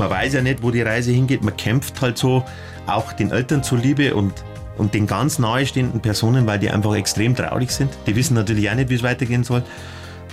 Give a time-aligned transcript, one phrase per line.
[0.00, 1.44] man weiß ja nicht, wo die Reise hingeht.
[1.44, 2.44] Man kämpft halt so
[2.86, 4.32] auch den Eltern zuliebe und
[4.78, 7.90] und den ganz nahestehenden Personen, weil die einfach extrem traurig sind.
[8.06, 9.62] Die wissen natürlich auch nicht, wie es weitergehen soll.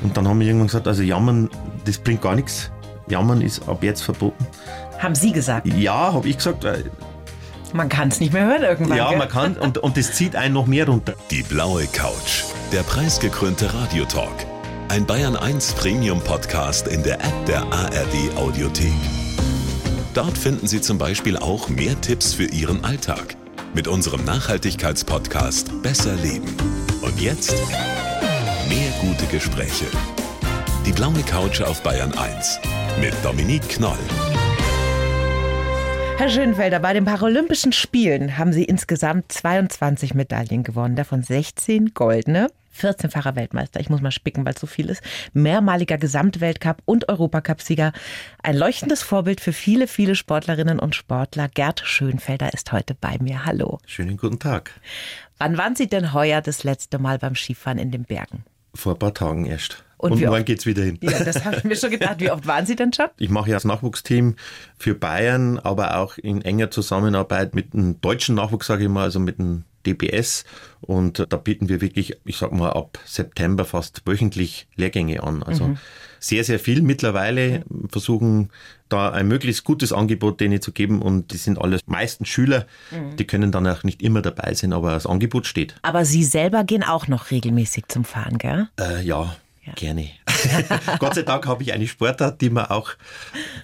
[0.02, 1.50] Und dann haben wir irgendwann gesagt, also jammern,
[1.84, 2.72] das bringt gar nichts.
[3.10, 4.48] Jammern ist ab jetzt verboten.
[5.00, 5.68] Haben Sie gesagt?
[5.68, 6.66] Ja, habe ich gesagt.
[7.74, 8.98] Man kann es nicht mehr hören irgendwann.
[8.98, 9.18] Ja, gell?
[9.18, 11.16] man kann und, und das zieht einen noch mehr runter.
[11.30, 14.46] Die blaue Couch, der preisgekrönte Radiotalk.
[14.88, 18.94] Ein Bayern 1 Premium Podcast in der App der ARD Audiothek.
[20.18, 23.38] Dort finden Sie zum Beispiel auch mehr Tipps für Ihren Alltag
[23.76, 26.58] mit unserem Nachhaltigkeitspodcast Besser Leben.
[27.04, 27.54] Und jetzt
[28.68, 29.86] mehr gute Gespräche.
[30.88, 32.60] Die blaue Couch auf Bayern 1
[33.00, 33.96] mit Dominique Knoll.
[36.18, 42.50] Herr Schönfelder, bei den Paralympischen Spielen haben Sie insgesamt 22 Medaillen gewonnen, davon 16 goldene.
[42.78, 45.02] 14-facher Weltmeister, ich muss mal spicken, weil es so viel ist,
[45.34, 47.92] mehrmaliger Gesamtweltcup und Europacup-Sieger.
[48.44, 51.48] Ein leuchtendes Vorbild für viele, viele Sportlerinnen und Sportler.
[51.50, 53.46] Gerd Schönfelder ist heute bei mir.
[53.46, 53.80] Hallo.
[53.86, 54.72] Schönen guten Tag.
[55.38, 58.44] Wann waren Sie denn heuer das letzte Mal beim Skifahren in den Bergen?
[58.74, 59.84] Vor ein paar Tagen erst.
[59.98, 60.46] Und Und, morgen oft?
[60.46, 61.00] geht's wieder hin.
[61.02, 62.20] Ja, das habe ich mir schon gedacht.
[62.20, 63.08] Wie oft waren Sie denn schon?
[63.18, 64.36] Ich mache ja das Nachwuchsteam
[64.78, 69.20] für Bayern, aber auch in enger Zusammenarbeit mit dem deutschen Nachwuchs, sage ich mal, also
[69.20, 70.46] mit dem DBS.
[70.82, 75.42] Und da bieten wir wirklich, ich sag mal, ab September fast wöchentlich Lehrgänge an.
[75.44, 75.76] Also
[76.20, 78.50] sehr, sehr viel mittlerweile versuchen
[78.90, 82.66] da ein möglichst gutes Angebot denen zu geben und die sind alles meistens Schüler,
[83.18, 85.76] die können dann auch nicht immer dabei sein, aber das Angebot steht.
[85.82, 88.70] Aber Sie selber gehen auch noch regelmäßig zum Fahren, gell?
[88.80, 89.36] Äh, ja,
[89.76, 90.10] gerne.
[91.00, 92.92] Gott sei Dank habe ich eine Sportart, die man auch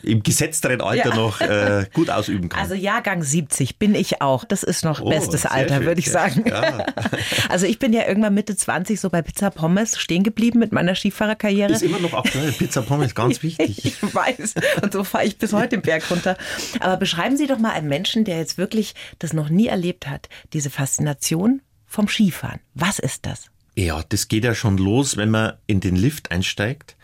[0.02, 1.16] im gesetzteren Alter Ja.
[1.16, 2.60] noch äh, gut ausüben kann.
[2.62, 4.44] Also Jahrgang 70 bin ich auch.
[4.46, 6.44] Das ist noch Oh, bestes Alter, schön, würde ich sagen.
[6.48, 6.86] ja.
[7.50, 10.96] Also ich bin ja irgendwann Mitte 20 so bei Pizza Pommes stehen geblieben mit meiner
[10.96, 11.72] Skifahrerkarriere.
[11.72, 12.52] ist immer noch aktuell.
[12.52, 13.84] Pizza Pommes ganz wichtig.
[13.86, 14.56] Ich weiß.
[14.82, 16.38] Und so fahre ich bis heute den Berg runter.
[16.80, 20.30] Aber beschreiben Sie doch mal einen Menschen, der jetzt wirklich das noch nie erlebt hat,
[20.54, 22.60] diese Faszination vom Skifahren.
[22.74, 23.46] Was ist das?
[23.76, 26.96] Ja, das geht ja schon los, wenn man in den Lift einsteigt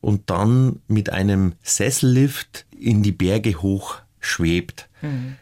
[0.00, 4.88] und dann mit einem Sessellift in die Berge hoch schwebt.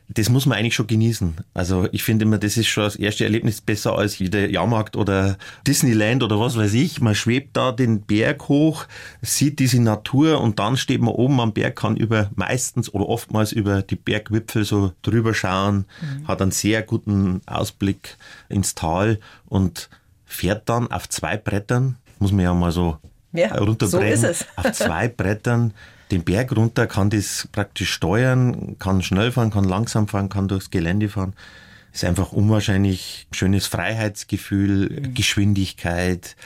[0.08, 1.36] Das muss man eigentlich schon genießen.
[1.54, 5.38] Also ich finde immer, das ist schon das erste Erlebnis besser als jeder Jahrmarkt oder
[5.66, 7.00] Disneyland oder was weiß ich.
[7.00, 8.84] Man schwebt da den Berg hoch,
[9.22, 13.52] sieht diese Natur und dann steht man oben am Berg, kann über meistens oder oftmals
[13.52, 15.86] über die Bergwipfel so drüber schauen,
[16.26, 18.16] hat einen sehr guten Ausblick
[18.48, 19.88] ins Tal und
[20.34, 22.98] fährt dann auf zwei Brettern, muss man ja mal so
[23.32, 25.72] Ja, runterbrechen, so auf zwei Brettern
[26.10, 30.70] den Berg runter, kann das praktisch steuern, kann schnell fahren, kann langsam fahren, kann durchs
[30.70, 31.34] Gelände fahren.
[31.92, 35.14] Ist einfach unwahrscheinlich schönes Freiheitsgefühl, Mhm.
[35.14, 36.36] Geschwindigkeit,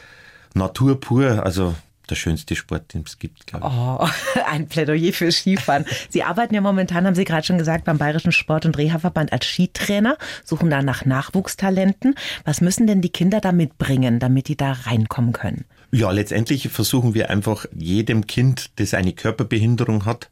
[0.54, 1.74] Natur pur, also
[2.10, 3.72] der schönste Sport, den es gibt, glaube ich.
[3.72, 5.84] Oh, ein Plädoyer für Skifahren.
[6.08, 9.46] Sie arbeiten ja momentan, haben Sie gerade schon gesagt, beim Bayerischen Sport- und Reha-Verband als
[9.46, 12.14] Skitrainer, suchen da nach Nachwuchstalenten.
[12.44, 15.64] Was müssen denn die Kinder da mitbringen, damit die da reinkommen können?
[15.90, 20.28] Ja, letztendlich versuchen wir einfach jedem Kind, das eine Körperbehinderung hat,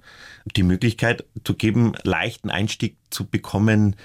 [0.55, 3.97] die Möglichkeit zu geben, leichten Einstieg zu bekommen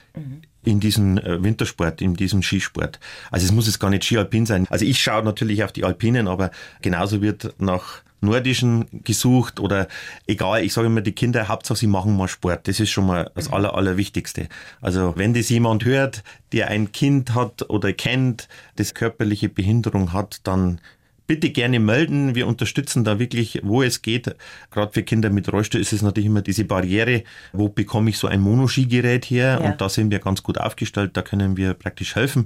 [0.63, 2.99] in diesen äh, Wintersport, in diesen Skisport.
[3.31, 4.67] Also es muss jetzt gar nicht Ski-Alpin sein.
[4.69, 6.51] Also ich schaue natürlich auf die Alpinen, aber
[6.81, 9.87] genauso wird nach Nordischen gesucht oder
[10.27, 12.67] egal, ich sage immer, die Kinder, Hauptsache sie machen mal Sport.
[12.67, 14.47] Das ist schon mal das Aller, Allerwichtigste.
[14.79, 20.41] Also wenn das jemand hört, der ein Kind hat oder kennt, das körperliche Behinderung hat,
[20.43, 20.79] dann
[21.27, 22.35] bitte gerne melden.
[22.35, 24.35] Wir unterstützen da wirklich, wo es geht.
[24.69, 27.23] Gerade für Kinder mit Rollstuhl ist es natürlich immer diese Barriere.
[27.53, 29.59] Wo bekomme ich so ein Monoskigerät her?
[29.61, 29.69] Ja.
[29.69, 31.11] Und da sind wir ganz gut aufgestellt.
[31.15, 32.45] Da können wir praktisch helfen.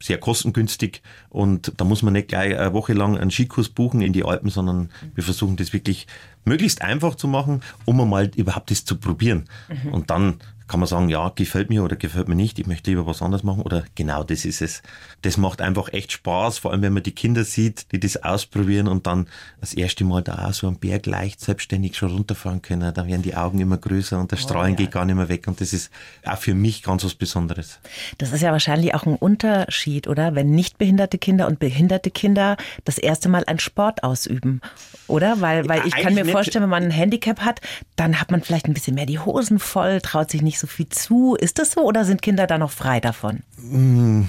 [0.00, 1.02] Sehr kostengünstig.
[1.28, 4.48] Und da muss man nicht gleich eine Woche lang einen Skikurs buchen in die Alpen,
[4.50, 6.06] sondern wir versuchen das wirklich
[6.44, 9.44] möglichst einfach zu machen, um mal überhaupt das zu probieren.
[9.90, 13.06] Und dann kann man sagen, ja, gefällt mir oder gefällt mir nicht, ich möchte lieber
[13.06, 14.82] was anderes machen oder genau das ist es.
[15.22, 18.88] Das macht einfach echt Spaß, vor allem wenn man die Kinder sieht, die das ausprobieren
[18.88, 19.28] und dann
[19.60, 23.34] das erste Mal da so am Berg leicht selbstständig schon runterfahren können, dann werden die
[23.34, 24.76] Augen immer größer und der Strahlen ja.
[24.76, 25.90] geht gar nicht mehr weg und das ist
[26.24, 27.78] auch für mich ganz was Besonderes.
[28.18, 30.34] Das ist ja wahrscheinlich auch ein Unterschied, oder?
[30.34, 34.60] Wenn nicht behinderte Kinder und behinderte Kinder das erste Mal einen Sport ausüben,
[35.06, 35.40] oder?
[35.40, 37.60] Weil, weil Ja, ich kann mir vorstellen, wenn man ein Handicap hat,
[37.96, 40.88] dann hat man vielleicht ein bisschen mehr die Hosen voll, traut sich nicht so viel
[40.88, 41.34] zu.
[41.34, 43.40] Ist das so oder sind Kinder da noch frei davon?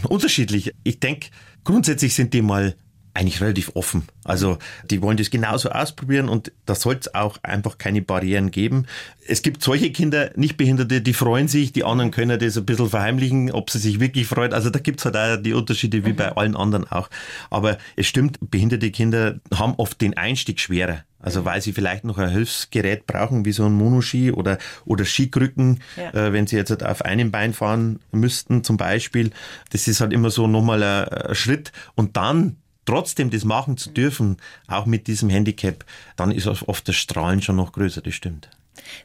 [0.08, 0.74] Unterschiedlich.
[0.84, 1.30] Ich denke,
[1.64, 2.76] grundsätzlich sind die mal
[3.14, 4.08] eigentlich relativ offen.
[4.24, 4.58] Also
[4.90, 8.88] die wollen das genauso ausprobieren und da soll es auch einfach keine Barrieren geben.
[9.28, 12.90] Es gibt solche Kinder, nicht Behinderte, die freuen sich, die anderen können das ein bisschen
[12.90, 14.54] verheimlichen, ob sie sich wirklich freuen.
[14.54, 16.38] Also da gibt es halt auch die Unterschiede wie bei mhm.
[16.38, 17.10] allen anderen auch.
[17.50, 21.04] Aber es stimmt, behinderte Kinder haben oft den Einstieg schwerer.
[21.20, 25.80] Also weil sie vielleicht noch ein Hilfsgerät brauchen, wie so ein Monoski oder, oder Skikrücken,
[25.96, 26.28] ja.
[26.28, 29.32] äh, wenn sie jetzt halt auf einem Bein fahren müssten zum Beispiel.
[29.72, 31.72] Das ist halt immer so nochmal ein, ein Schritt.
[31.96, 34.38] Und dann trotzdem das machen zu dürfen,
[34.68, 35.86] auch mit diesem Handicap,
[36.16, 38.50] dann ist oft das Strahlen schon noch größer, das stimmt.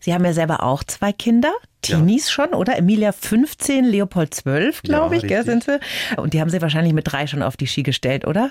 [0.01, 1.53] Sie haben ja selber auch zwei Kinder,
[1.83, 2.33] Teenies ja.
[2.33, 2.77] schon, oder?
[2.77, 5.79] Emilia 15, Leopold 12, glaube ja, ich, gell, sind sie.
[6.17, 8.51] Und die haben sie wahrscheinlich mit drei schon auf die Ski gestellt, oder?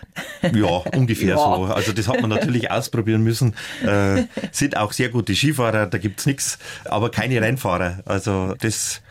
[0.54, 1.36] Ja, ungefähr ja.
[1.36, 1.66] so.
[1.66, 3.54] Also das hat man natürlich ausprobieren müssen.
[3.86, 8.00] Äh, sind auch sehr gute Skifahrer, da gibt es nichts, aber keine Rennfahrer.
[8.06, 9.02] Also das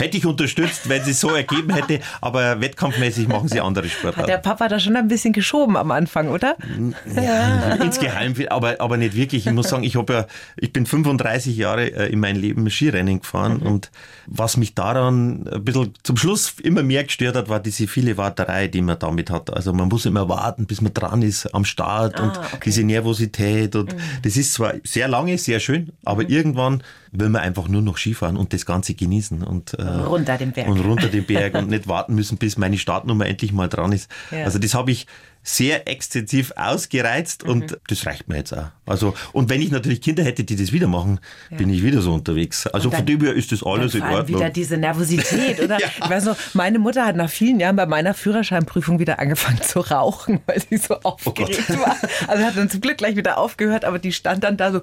[0.00, 4.22] Hätte ich unterstützt, wenn sie so ergeben hätte, aber wettkampfmäßig machen sie andere Sportarten.
[4.22, 6.56] Hat der Papa da schon ein bisschen geschoben am Anfang, oder?
[7.14, 9.46] Ja, insgeheim, aber, aber nicht wirklich.
[9.46, 10.26] Ich muss sagen, ich habe ja,
[10.56, 13.66] ich bin 35 Jahre äh, in meinem Leben Skirennen gefahren mhm.
[13.66, 13.90] und
[14.26, 18.68] was mich daran ein bisschen zum Schluss immer mehr gestört hat, war diese viele Warterei,
[18.68, 19.52] die man damit hat.
[19.52, 22.60] Also man muss immer warten, bis man dran ist am Start ah, und okay.
[22.64, 24.00] diese Nervosität und mhm.
[24.22, 26.28] das ist zwar sehr lange, sehr schön, aber mhm.
[26.30, 26.82] irgendwann
[27.12, 30.68] will man einfach nur noch Skifahren und das Ganze genießen und äh, runter den Berg
[30.68, 34.10] und runter den Berg und nicht warten müssen, bis meine Startnummer endlich mal dran ist.
[34.30, 34.44] Ja.
[34.44, 35.06] Also das habe ich
[35.42, 37.50] sehr extensiv ausgereizt mhm.
[37.50, 38.68] und das reicht mir jetzt auch.
[38.86, 41.20] Also, und wenn ich natürlich Kinder hätte, die das wieder machen,
[41.50, 41.56] ja.
[41.56, 42.66] bin ich wieder so unterwegs.
[42.66, 44.40] Also dann, von dem her ist das alles in Ordnung.
[44.40, 45.78] wieder diese Nervosität, oder?
[45.80, 45.86] ja.
[46.02, 49.80] Ich weiß noch, meine Mutter hat nach vielen Jahren bei meiner Führerscheinprüfung wieder angefangen zu
[49.80, 51.96] rauchen, weil sie so oh aufgeregt oh war.
[52.26, 54.80] Also hat dann zum Glück gleich wieder aufgehört, aber die stand dann da so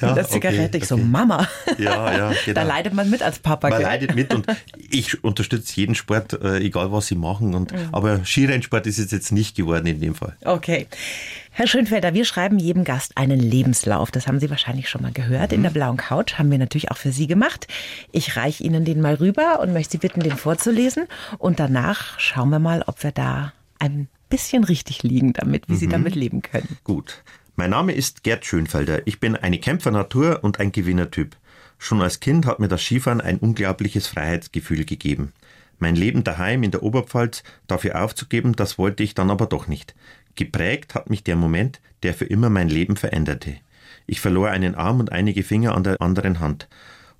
[0.00, 0.68] ja, mit der Zigarette.
[0.68, 1.48] Okay, ich so, Mama.
[1.78, 2.60] Ja, ja, genau.
[2.60, 3.68] Da leidet man mit als Papa.
[3.68, 3.86] Man gell?
[3.86, 4.46] leidet mit und
[4.88, 7.54] ich unterstütze jeden Sport, äh, egal was sie machen.
[7.54, 7.88] Und, mhm.
[7.92, 10.36] Aber Skirennsport ist es jetzt nicht geworden in dem Fall.
[10.44, 10.86] Okay.
[11.50, 14.12] Herr Schönfelder, wir schreiben jedem Gast einen Lebenslauf.
[14.12, 15.52] Das haben Sie wahrscheinlich schon mal gehört.
[15.52, 17.66] In der blauen Couch haben wir natürlich auch für Sie gemacht.
[18.12, 21.06] Ich reiche Ihnen den mal rüber und möchte Sie bitten, den vorzulesen.
[21.38, 25.78] Und danach schauen wir mal, ob wir da ein bisschen richtig liegen damit, wie mhm.
[25.78, 26.78] Sie damit leben können.
[26.84, 27.24] Gut.
[27.56, 29.04] Mein Name ist Gerd Schönfelder.
[29.06, 31.36] Ich bin eine Kämpfernatur und ein Gewinnertyp.
[31.78, 35.32] Schon als Kind hat mir das Skifahren ein unglaubliches Freiheitsgefühl gegeben.
[35.78, 39.94] Mein Leben daheim in der Oberpfalz dafür aufzugeben, das wollte ich dann aber doch nicht.
[40.34, 43.56] Geprägt hat mich der Moment, der für immer mein Leben veränderte.
[44.06, 46.68] Ich verlor einen Arm und einige Finger an der anderen Hand.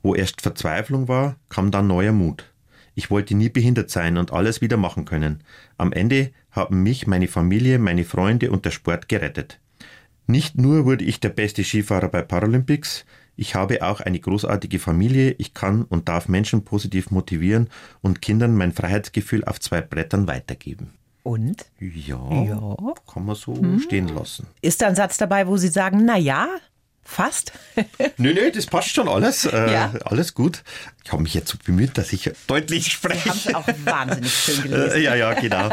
[0.03, 2.51] Wo erst Verzweiflung war, kam dann neuer Mut.
[2.95, 5.43] Ich wollte nie behindert sein und alles wieder machen können.
[5.77, 9.61] Am Ende haben mich meine Familie, meine Freunde und der Sport gerettet.
[10.27, 13.05] Nicht nur wurde ich der beste Skifahrer bei Paralympics,
[13.39, 17.71] ich habe auch eine großartige Familie, ich kann und darf Menschen positiv motivieren
[18.03, 20.95] und Kindern mein Freiheitsgefühl auf zwei Brettern weitergeben.
[21.23, 21.67] Und?
[21.79, 22.77] Ja, ja.
[23.13, 23.81] kann man so hm.
[23.81, 24.47] stehen lassen.
[24.61, 26.49] Ist da ein Satz dabei, wo Sie sagen, na ja,
[27.09, 27.53] Fast?
[28.19, 29.47] nö, nö, das passt schon alles.
[29.53, 29.93] Äh, ja.
[30.05, 30.63] Alles gut.
[31.09, 33.33] Ich habe mich jetzt so bemüht, dass ich deutlich spreche.
[33.33, 34.91] Sie haben es auch wahnsinnig schön gelesen.
[34.91, 35.71] Äh, ja, ja, genau.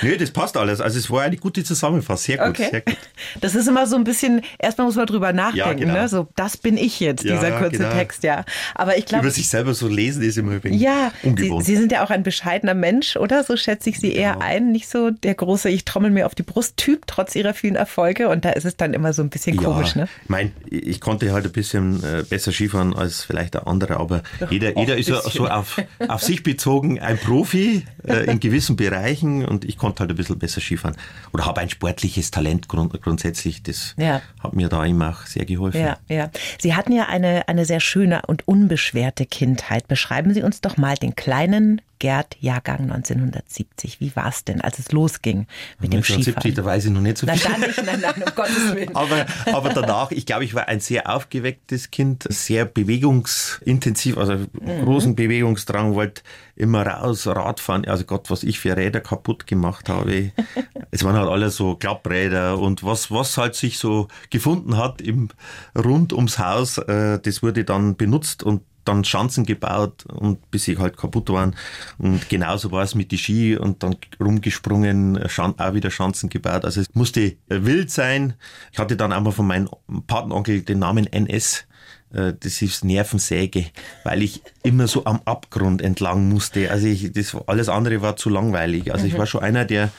[0.00, 0.80] nö, das passt alles.
[0.80, 2.36] Also es war eine gute Zusammenfassung.
[2.36, 2.68] Sehr gut, okay.
[2.70, 2.96] sehr gut.
[3.42, 5.58] Das ist immer so ein bisschen, erstmal muss man drüber nachdenken.
[5.58, 5.92] Ja, genau.
[5.92, 6.08] ne?
[6.08, 7.90] So, das bin ich jetzt, ja, dieser kurze genau.
[7.90, 8.46] Text, ja.
[8.74, 9.26] Aber ich glaube.
[9.26, 11.66] Über sich selber so lesen ist immer ein ja, ungewohnt.
[11.66, 13.44] Sie, Sie, sind ja auch ein bescheidener Mensch, oder?
[13.44, 14.46] So schätze ich Sie eher genau.
[14.46, 14.72] ein.
[14.72, 18.30] Nicht so der große, ich trommel mir auf die Brust Typ, trotz Ihrer vielen Erfolge.
[18.30, 20.08] Und da ist es dann immer so ein bisschen komisch, ne?
[20.22, 24.22] Ich meine, ich konnte halt ein bisschen äh, besser Skifahren als vielleicht der andere, aber
[24.48, 29.44] jeder, jeder ist ja so auf, auf sich bezogen ein Profi äh, in gewissen Bereichen
[29.44, 30.96] und ich konnte halt ein bisschen besser Skifahren.
[31.32, 34.20] Oder habe ein sportliches Talent grund, grundsätzlich, das ja.
[34.40, 35.80] hat mir da immer auch sehr geholfen.
[35.80, 36.30] Ja, ja.
[36.60, 39.88] Sie hatten ja eine, eine sehr schöne und unbeschwerte Kindheit.
[39.88, 44.00] Beschreiben Sie uns doch mal den kleinen Gerd, Jahrgang 1970.
[44.00, 45.46] Wie war es denn, als es losging
[45.80, 46.54] mit 1970, dem Skifahren?
[46.54, 47.50] da weiß ich noch nicht so viel.
[47.50, 48.96] Nein, nicht, nein, nein, um Gottes Willen.
[48.96, 54.84] aber, aber danach, ich glaube, ich war ein sehr aufgewecktes Kind, sehr bewegungsintensiv, also mhm.
[54.84, 56.22] großen Bewegungsdrang, wollte
[56.56, 60.32] immer raus, Radfahren, also Gott, was ich für Räder kaputt gemacht habe.
[60.90, 65.28] es waren halt alle so Klappräder und was, was halt sich so gefunden hat im,
[65.76, 70.78] rund ums Haus, äh, das wurde dann benutzt und dann Schanzen gebaut und bis sie
[70.78, 71.54] halt kaputt waren.
[71.98, 76.64] Und genauso war es mit die Ski und dann rumgesprungen, auch wieder Schanzen gebaut.
[76.64, 78.34] Also es musste wild sein.
[78.72, 79.68] Ich hatte dann einmal von meinem
[80.06, 81.66] Patenonkel den Namen NS
[82.12, 83.66] äh, das ist Nervensäge,
[84.04, 86.70] weil ich immer so am Abgrund entlang musste.
[86.70, 88.92] Also ich, das alles andere war zu langweilig.
[88.92, 89.18] Also ich mhm.
[89.18, 89.90] war schon einer, der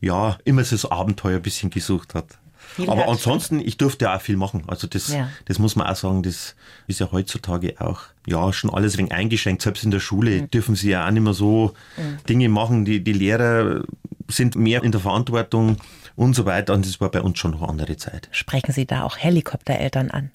[0.00, 2.37] ja immer so das Abenteuer ein bisschen gesucht hat.
[2.78, 4.62] Viel Aber ansonsten, ich durfte auch viel machen.
[4.68, 5.28] Also das, ja.
[5.46, 6.54] das muss man auch sagen, das
[6.86, 9.62] ist ja heutzutage auch ja schon alles wegen eingeschränkt.
[9.62, 10.50] Selbst in der Schule mhm.
[10.52, 12.18] dürfen sie ja auch nicht mehr so mhm.
[12.28, 12.84] Dinge machen.
[12.84, 13.82] Die, die Lehrer
[14.30, 15.78] sind mehr in der Verantwortung
[16.14, 16.72] und so weiter.
[16.72, 18.28] Und das war bei uns schon noch eine andere Zeit.
[18.30, 20.30] Sprechen Sie da auch Helikoptereltern an?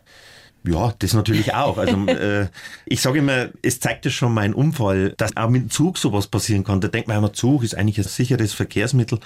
[0.68, 1.78] Ja, das natürlich auch.
[1.78, 2.48] Also äh,
[2.86, 6.28] ich sage immer, es zeigt ja schon mein Unfall, dass auch mit dem Zug sowas
[6.28, 6.82] passieren kann.
[6.82, 9.20] Da denkt man, ein Zug ist eigentlich ein sicheres Verkehrsmittel.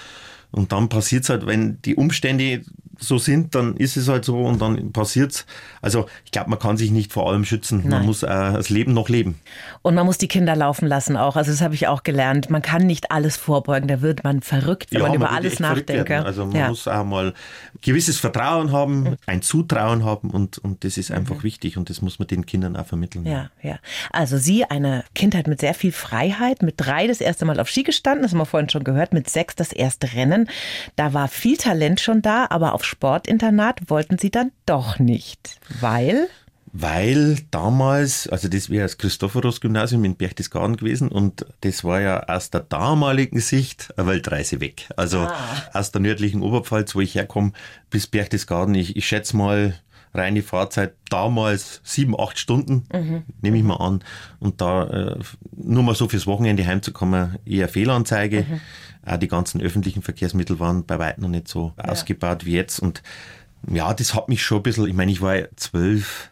[0.50, 2.62] Und dann passiert es halt, wenn die Umstände
[2.98, 5.46] so sind, dann ist es halt so und dann passiert's.
[5.80, 7.80] Also ich glaube, man kann sich nicht vor allem schützen.
[7.82, 7.90] Nein.
[7.90, 9.40] Man muss äh, das Leben noch leben.
[9.82, 11.36] Und man muss die Kinder laufen lassen auch.
[11.36, 12.50] Also das habe ich auch gelernt.
[12.50, 13.88] Man kann nicht alles vorbeugen.
[13.88, 16.10] Da wird man verrückt, wenn ja, man über alles nachdenkt.
[16.10, 16.68] Also man ja.
[16.68, 17.34] muss auch mal
[17.82, 21.42] gewisses Vertrauen haben, ein Zutrauen haben und, und das ist einfach mhm.
[21.44, 23.24] wichtig und das muss man den Kindern auch vermitteln.
[23.26, 23.78] Ja, ja.
[24.10, 27.82] Also Sie, eine Kindheit mit sehr viel Freiheit, mit drei das erste Mal auf Ski
[27.82, 30.48] gestanden, das haben wir vorhin schon gehört, mit sechs das erste Rennen.
[30.96, 36.28] Da war viel Talent schon da, aber auf Sportinternat wollten Sie dann doch nicht, weil
[36.72, 42.50] weil damals, also das wäre das Christophorus-Gymnasium in Berchtesgaden gewesen und das war ja aus
[42.50, 44.86] der damaligen Sicht eine Weltreise weg.
[44.96, 45.34] Also ah.
[45.72, 47.52] aus der nördlichen Oberpfalz, wo ich herkomme,
[47.90, 49.78] bis Berchtesgaden, ich, ich schätze mal
[50.14, 53.22] reine Fahrzeit damals sieben, acht Stunden, mhm.
[53.40, 54.02] nehme ich mal an.
[54.40, 55.18] Und da äh,
[55.56, 58.46] nur mal so fürs Wochenende heimzukommen, eher Fehlanzeige.
[58.48, 58.60] Mhm.
[59.06, 61.84] Auch die ganzen öffentlichen Verkehrsmittel waren bei weitem noch nicht so ja.
[61.84, 62.78] ausgebaut wie jetzt.
[62.80, 63.02] Und
[63.70, 66.30] ja, das hat mich schon ein bisschen, ich meine, ich war zwölf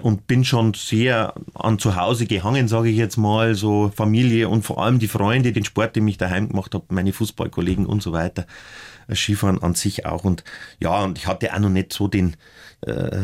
[0.00, 4.62] und bin schon sehr an zu Hause gehangen, sage ich jetzt mal, so Familie und
[4.62, 8.12] vor allem die Freunde, den Sport, den ich daheim gemacht habe, meine Fußballkollegen und so
[8.12, 8.46] weiter.
[9.12, 10.44] Skifahren an sich auch und
[10.80, 12.36] ja, und ich hatte auch noch nicht so den
[12.82, 13.20] äh,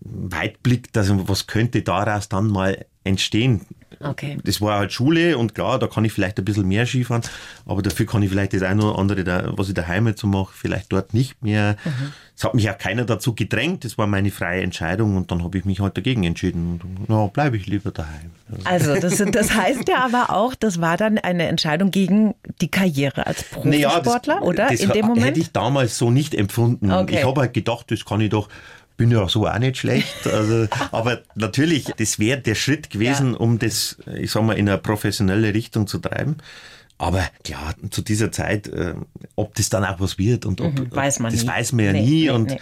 [0.00, 3.62] Weitblick, dass was könnte daraus dann mal entstehen.
[4.04, 4.38] Okay.
[4.44, 7.22] Das war halt Schule und klar, da kann ich vielleicht ein bisschen mehr Skifahren,
[7.66, 10.26] aber dafür kann ich vielleicht das eine oder andere, da, was ich daheim jetzt so
[10.26, 11.76] mache, vielleicht dort nicht mehr.
[11.84, 12.12] Mhm.
[12.36, 15.58] Es hat mich auch keiner dazu gedrängt, das war meine freie Entscheidung und dann habe
[15.58, 16.80] ich mich halt dagegen entschieden.
[16.82, 18.30] Und na, bleibe ich lieber daheim.
[18.64, 23.26] Also das, das heißt ja aber auch, das war dann eine Entscheidung gegen die Karriere
[23.26, 24.68] als Profisportler, naja, das, oder?
[24.68, 25.26] Das In dem Moment?
[25.26, 26.90] hätte ich damals so nicht empfunden.
[26.90, 27.18] Okay.
[27.18, 28.48] Ich habe halt gedacht, das kann ich doch
[29.02, 30.28] bin ja so auch nicht schlecht.
[30.28, 33.38] Also, aber natürlich, das wäre der Schritt gewesen, ja.
[33.38, 36.36] um das, ich sag mal, in eine professionelle Richtung zu treiben.
[36.98, 38.94] Aber klar, zu dieser Zeit, äh,
[39.34, 41.48] ob das dann auch was wird und ob, mhm, weiß man das nie.
[41.48, 42.22] weiß man ja nee, nie.
[42.22, 42.60] Nee, und nee.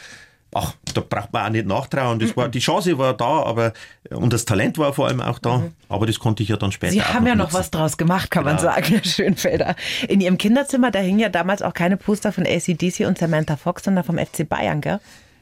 [0.54, 2.18] ach, da braucht man auch nicht nachtrauen.
[2.20, 3.74] Das war, die Chance war da, aber
[4.08, 5.58] und das Talent war vor allem auch da.
[5.58, 5.72] Mhm.
[5.90, 6.94] Aber das konnte ich ja dann später.
[6.94, 8.54] Sie haben ja noch was draus gemacht, kann genau.
[8.54, 9.76] man sagen, Herr Schönfelder.
[10.08, 13.84] In Ihrem Kinderzimmer, da hingen ja damals auch keine Poster von ACDC und Samantha Fox,
[13.84, 15.00] sondern vom FC Bayern, gell?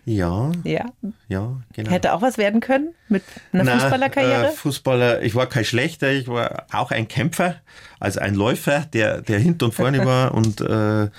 [0.08, 0.52] Ja.
[0.64, 0.86] Ja.
[1.28, 1.90] Ja, genau.
[1.90, 3.22] Hätte auch was werden können mit
[3.52, 4.46] einer Na, Fußballerkarriere?
[4.48, 7.56] Äh, Fußballer, ich war kein schlechter, ich war auch ein Kämpfer,
[8.00, 11.10] also ein Läufer, der, der hinten und vorne war und äh,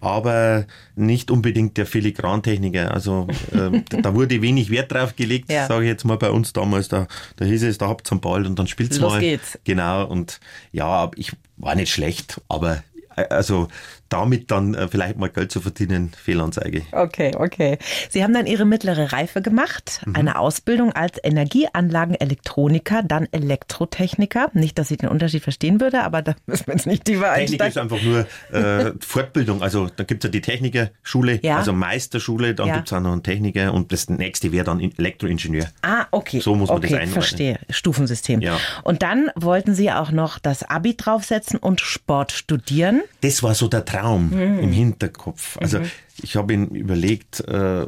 [0.00, 0.64] aber
[0.94, 2.94] nicht unbedingt der Filigrantechniker.
[2.94, 5.66] Also äh, da wurde wenig Wert drauf gelegt, ja.
[5.66, 6.88] sage ich jetzt mal bei uns damals.
[6.88, 9.20] Da, da hieß es, da habt's am Ball und dann spielt's Los mal.
[9.20, 9.58] geht's.
[9.64, 10.40] Genau, und
[10.72, 12.82] ja, ich war nicht schlecht, aber
[13.28, 13.68] also
[14.08, 16.82] damit dann äh, vielleicht mal Geld zu verdienen, Fehlanzeige.
[16.92, 17.78] Okay, okay.
[18.08, 20.16] Sie haben dann Ihre mittlere Reife gemacht, mhm.
[20.16, 24.50] eine Ausbildung als Energieanlagenelektroniker, dann Elektrotechniker.
[24.54, 27.58] Nicht, dass ich den Unterschied verstehen würde, aber da müssen wir jetzt nicht tiefer einsteigen.
[27.58, 29.62] Technik ist einfach nur äh, Fortbildung.
[29.62, 31.58] Also da gibt es ja die Technikerschule, ja.
[31.58, 32.76] also Meisterschule, dann ja.
[32.76, 35.66] gibt es auch noch einen Techniker und das nächste wäre dann Elektroingenieur.
[35.82, 36.40] Ah, okay.
[36.40, 37.12] So muss man okay, das einordnen.
[37.12, 37.58] verstehe.
[37.70, 38.40] Stufensystem.
[38.40, 38.58] Ja.
[38.84, 43.02] Und dann wollten Sie auch noch das Abi draufsetzen und Sport studieren.
[43.20, 44.58] Das war so der Traum Traum mhm.
[44.60, 45.56] im Hinterkopf.
[45.58, 45.90] Also mhm.
[46.22, 47.86] ich habe ihn überlegt, äh,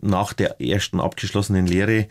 [0.00, 2.06] nach der ersten abgeschlossenen Lehre,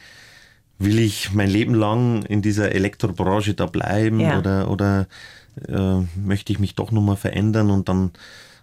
[0.80, 4.40] will ich mein Leben lang in dieser Elektrobranche da bleiben ja.
[4.40, 5.08] oder, oder
[5.68, 8.12] äh, möchte ich mich doch nochmal verändern und dann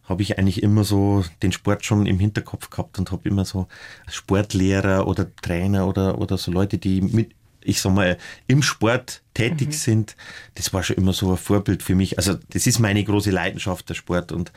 [0.04, 3.68] habe ich eigentlich immer so den Sport schon im Hinterkopf gehabt und habe immer so
[4.08, 7.30] Sportlehrer oder Trainer oder, oder so Leute, die mit,
[7.62, 9.72] ich sag mal, im Sport tätig mhm.
[9.72, 10.16] sind,
[10.54, 12.18] das war schon immer so ein Vorbild für mich.
[12.18, 14.32] Also das ist meine große Leidenschaft, der Sport.
[14.32, 14.52] Und,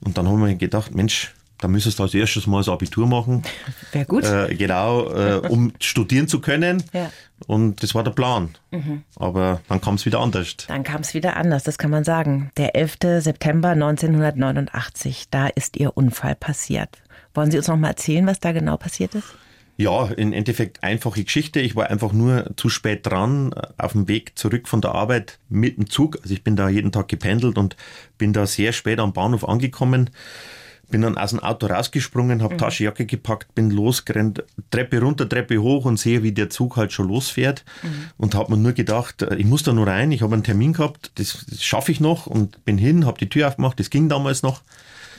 [0.00, 3.42] und dann haben wir gedacht, Mensch, da müsstest du als erstes mal das Abitur machen.
[3.92, 4.24] Wäre gut.
[4.24, 6.82] Äh, genau, äh, um studieren zu können.
[6.92, 7.10] Ja.
[7.46, 8.50] Und das war der Plan.
[8.70, 9.02] Mhm.
[9.16, 10.56] Aber dann kam es wieder anders.
[10.68, 12.50] Dann kam es wieder anders, das kann man sagen.
[12.56, 12.98] Der 11.
[13.20, 16.98] September 1989, da ist Ihr Unfall passiert.
[17.34, 19.34] Wollen Sie uns noch mal erzählen, was da genau passiert ist?
[19.80, 21.58] Ja, im Endeffekt einfache Geschichte.
[21.58, 25.38] Ich war einfach nur zu spät dran äh, auf dem Weg zurück von der Arbeit
[25.48, 26.18] mit dem Zug.
[26.20, 27.76] Also ich bin da jeden Tag gependelt und
[28.18, 30.10] bin da sehr spät am Bahnhof angekommen.
[30.90, 32.58] Bin dann aus dem Auto rausgesprungen, habe mhm.
[32.58, 36.92] Tasche, Jacke gepackt, bin losgerannt, Treppe runter, Treppe hoch und sehe, wie der Zug halt
[36.92, 37.64] schon losfährt.
[37.82, 37.88] Mhm.
[38.18, 40.74] Und habe mir nur gedacht, äh, ich muss da nur rein, ich habe einen Termin
[40.74, 44.10] gehabt, das, das schaffe ich noch und bin hin, habe die Tür aufgemacht, das ging
[44.10, 44.60] damals noch.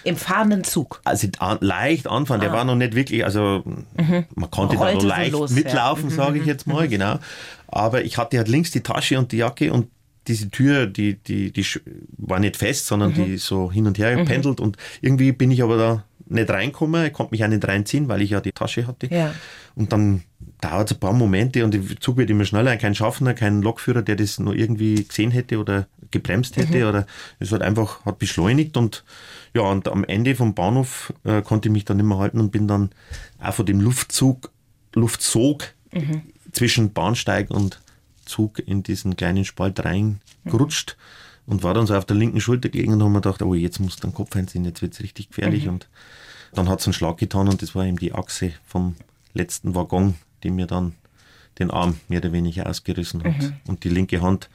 [0.04, 1.02] Im fahrenden Zug?
[1.04, 2.46] Also an, leicht anfahren, ah.
[2.46, 4.26] der war noch nicht wirklich, also mhm.
[4.36, 6.16] man konnte da noch leicht los, mitlaufen, ja.
[6.16, 6.50] sage ich mhm.
[6.50, 6.90] jetzt mal, mhm.
[6.90, 7.20] genau.
[7.68, 9.88] Aber ich hatte halt links die Tasche und die Jacke und
[10.28, 11.66] diese Tür, die, die, die
[12.18, 13.16] war nicht fest, sondern mhm.
[13.16, 14.26] die so hin und her mhm.
[14.26, 18.08] pendelt und irgendwie bin ich aber da nicht reinkommen, ich konnte mich auch nicht reinziehen,
[18.08, 19.08] weil ich ja die Tasche hatte.
[19.08, 19.34] Ja.
[19.76, 20.24] Und dann
[20.62, 24.02] dauert es ein paar Momente und der Zug wird immer schneller, kein Schaffner, kein Lokführer,
[24.02, 26.90] der das nur irgendwie gesehen hätte oder gebremst hätte mhm.
[26.90, 27.08] oder
[27.40, 29.04] es hat einfach hat beschleunigt und
[29.54, 32.52] ja, und am Ende vom Bahnhof äh, konnte ich mich dann nicht mehr halten und
[32.52, 32.92] bin dann
[33.40, 34.52] auch von dem Luftzug,
[34.94, 36.24] Luftsog mhm.
[36.52, 37.82] zwischen Bahnsteig und
[38.26, 40.98] Zug in diesen kleinen Spalt reingerutscht
[41.46, 41.54] mhm.
[41.54, 43.80] und war dann so auf der linken Schulter gelegen und haben mir gedacht, oh, jetzt
[43.80, 45.66] muss dann Kopf einziehen, jetzt wird es richtig gefährlich.
[45.66, 45.74] Mhm.
[45.74, 45.90] Und
[46.54, 48.96] dann hat es einen Schlag getan und das war eben die Achse vom
[49.34, 50.96] letzten Waggon, die mir dann
[51.60, 53.42] den Arm mehr oder weniger ausgerissen hat.
[53.42, 53.54] Mhm.
[53.68, 54.50] Und die linke Hand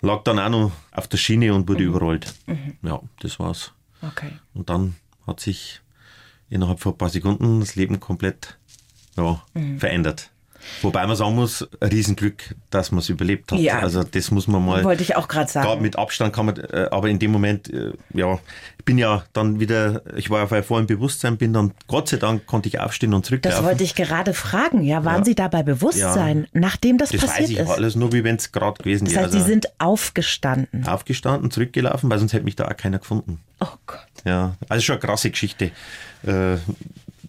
[0.00, 1.88] lag dann auch noch auf der Schiene und wurde mhm.
[1.90, 2.34] überrollt.
[2.46, 2.76] Mhm.
[2.82, 3.73] Ja, das war's.
[4.08, 4.32] Okay.
[4.54, 4.96] Und dann
[5.26, 5.80] hat sich
[6.48, 8.58] innerhalb von ein paar Sekunden das Leben komplett
[9.16, 9.78] ja, mhm.
[9.78, 10.30] verändert.
[10.82, 13.58] Wobei man sagen muss, Riesenglück, dass man es überlebt hat.
[13.58, 14.84] Ja, also das muss man mal.
[14.84, 15.82] Wollte ich auch gerade sagen.
[15.82, 18.38] Mit Abstand kann man, äh, aber in dem Moment, äh, ja,
[18.78, 22.18] ich bin ja dann wieder, ich war ja vorher im Bewusstsein, bin dann, Gott sei
[22.18, 23.58] Dank, konnte ich aufstehen und zurücklaufen.
[23.58, 25.24] Das wollte ich gerade fragen, ja, waren ja.
[25.24, 26.60] Sie da bei Bewusstsein, ja.
[26.60, 27.58] nachdem das, das passiert ist?
[27.58, 29.14] Das weiß ich alles nur, wie wenn es gerade gewesen wäre.
[29.14, 30.86] Das heißt, also, Sie sind aufgestanden?
[30.86, 33.40] Aufgestanden, zurückgelaufen, weil sonst hätte mich da auch keiner gefunden.
[33.60, 34.00] Oh Gott.
[34.24, 35.70] Ja, also schon eine krasse Geschichte.
[36.26, 36.56] Äh,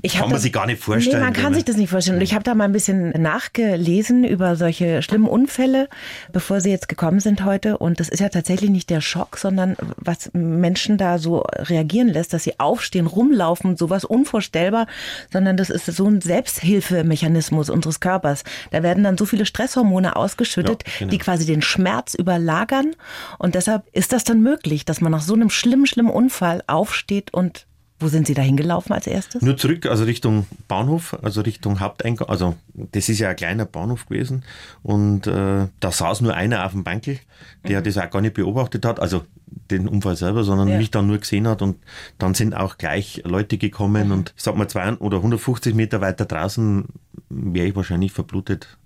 [0.06, 1.20] ich kann man das, sich gar nicht vorstellen.
[1.20, 2.18] Nee, man kann sich das nicht vorstellen.
[2.18, 5.90] Und ich habe da mal ein bisschen nachgelesen über solche schlimmen Unfälle,
[6.32, 7.78] bevor sie jetzt gekommen sind heute.
[7.78, 12.34] Und das ist ja tatsächlich nicht der Schock, sondern was Menschen da so reagieren lässt,
[12.34, 14.88] dass sie aufstehen, rumlaufen, sowas unvorstellbar,
[15.32, 18.44] sondern das ist so ein Selbsthilfemechanismus unseres Körpers.
[18.72, 21.12] Da werden dann so viele Stresshormone ausgeschüttet, ja, genau.
[21.12, 22.96] die quasi den Schmerz überlagern.
[23.40, 27.34] Und deshalb ist das dann möglich, dass man nach so einem schlimmen, schlimmen Unfall aufsteht
[27.34, 27.66] und
[27.98, 29.42] wo sind Sie da hingelaufen als erstes?
[29.42, 32.28] Nur zurück, also Richtung Bahnhof, also Richtung Haupteingang.
[32.28, 34.44] Also das ist ja ein kleiner Bahnhof gewesen.
[34.84, 37.20] Und äh, da saß nur einer auf dem Bankel,
[37.66, 37.84] der mhm.
[37.86, 39.00] das auch gar nicht beobachtet hat.
[39.00, 39.24] Also
[39.72, 40.78] den Unfall selber, sondern ja.
[40.78, 41.62] mich dann nur gesehen hat.
[41.62, 41.78] Und
[42.18, 44.08] dann sind auch gleich Leute gekommen.
[44.08, 44.14] Mhm.
[44.14, 46.86] Und ich sag mal, 200 oder 150 Meter weiter draußen
[47.30, 48.78] wäre ich wahrscheinlich verblutet.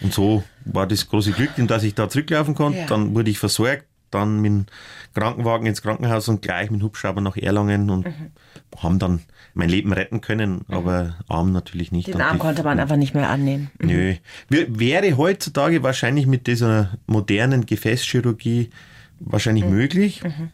[0.00, 2.80] Und so war das große Glück, dass ich da zurücklaufen konnte.
[2.80, 2.86] Ja.
[2.86, 4.66] Dann wurde ich versorgt dann mit dem
[5.14, 8.30] Krankenwagen ins Krankenhaus und gleich mit dem Hubschrauber nach Erlangen und mhm.
[8.78, 9.20] haben dann
[9.54, 10.74] mein Leben retten können, mhm.
[10.74, 12.08] aber Arm natürlich nicht.
[12.08, 13.70] Den Arm konnte man einfach nicht mehr annehmen.
[13.80, 13.88] Mhm.
[13.88, 14.14] Nö.
[14.48, 18.70] Wäre heutzutage wahrscheinlich mit dieser modernen Gefäßchirurgie
[19.18, 19.70] wahrscheinlich mhm.
[19.70, 20.50] möglich, mhm.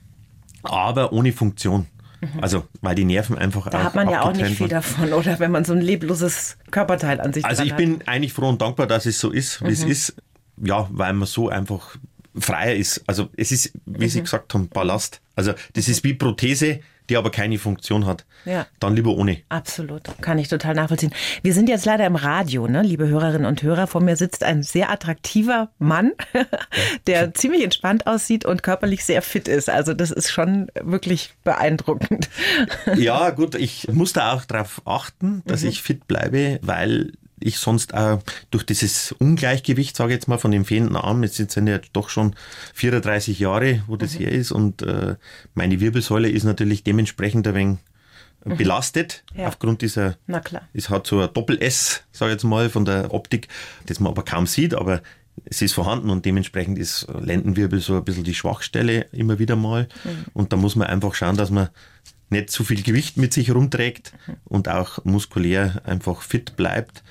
[0.62, 1.86] aber ohne Funktion.
[2.40, 5.40] Also, weil die Nerven einfach Da hat man ja auch nicht viel davon, oder?
[5.40, 7.78] Wenn man so ein lebloses Körperteil an sich Also, ich hat.
[7.78, 10.14] bin eigentlich froh und dankbar, dass es so ist, wie es ist.
[10.62, 11.96] Ja, weil man so einfach
[12.36, 13.02] freier ist.
[13.06, 14.10] Also es ist, wie mhm.
[14.10, 15.20] Sie gesagt haben, Ballast.
[15.36, 15.92] Also das mhm.
[15.92, 18.24] ist wie Prothese, die aber keine Funktion hat.
[18.44, 18.66] Ja.
[18.80, 19.38] Dann lieber ohne.
[19.48, 20.02] Absolut.
[20.20, 21.12] Kann ich total nachvollziehen.
[21.42, 23.86] Wir sind jetzt leider im Radio, ne, liebe Hörerinnen und Hörer.
[23.86, 26.12] Vor mir sitzt ein sehr attraktiver Mann,
[27.06, 29.68] der ziemlich entspannt aussieht und körperlich sehr fit ist.
[29.68, 32.30] Also das ist schon wirklich beeindruckend.
[32.96, 35.68] Ja, gut, ich muss da auch darauf achten, dass mhm.
[35.68, 40.50] ich fit bleibe, weil ich sonst auch durch dieses Ungleichgewicht, sage ich jetzt mal, von
[40.50, 42.34] dem fehlenden Arm, jetzt sind ja doch schon
[42.74, 44.18] 34 Jahre, wo das mhm.
[44.18, 45.16] her ist und äh,
[45.54, 47.78] meine Wirbelsäule ist natürlich dementsprechend ein wenig
[48.44, 48.56] mhm.
[48.56, 49.48] belastet ja.
[49.48, 50.68] aufgrund dieser, Na klar.
[50.72, 53.48] es hat so ein Doppel-S, sage ich jetzt mal, von der Optik,
[53.86, 55.02] das man aber kaum sieht, aber
[55.44, 59.88] es ist vorhanden und dementsprechend ist Lendenwirbel so ein bisschen die Schwachstelle immer wieder mal.
[60.04, 60.24] Mhm.
[60.34, 61.68] Und da muss man einfach schauen, dass man
[62.30, 64.36] nicht zu viel Gewicht mit sich rumträgt mhm.
[64.44, 67.02] und auch muskulär einfach fit bleibt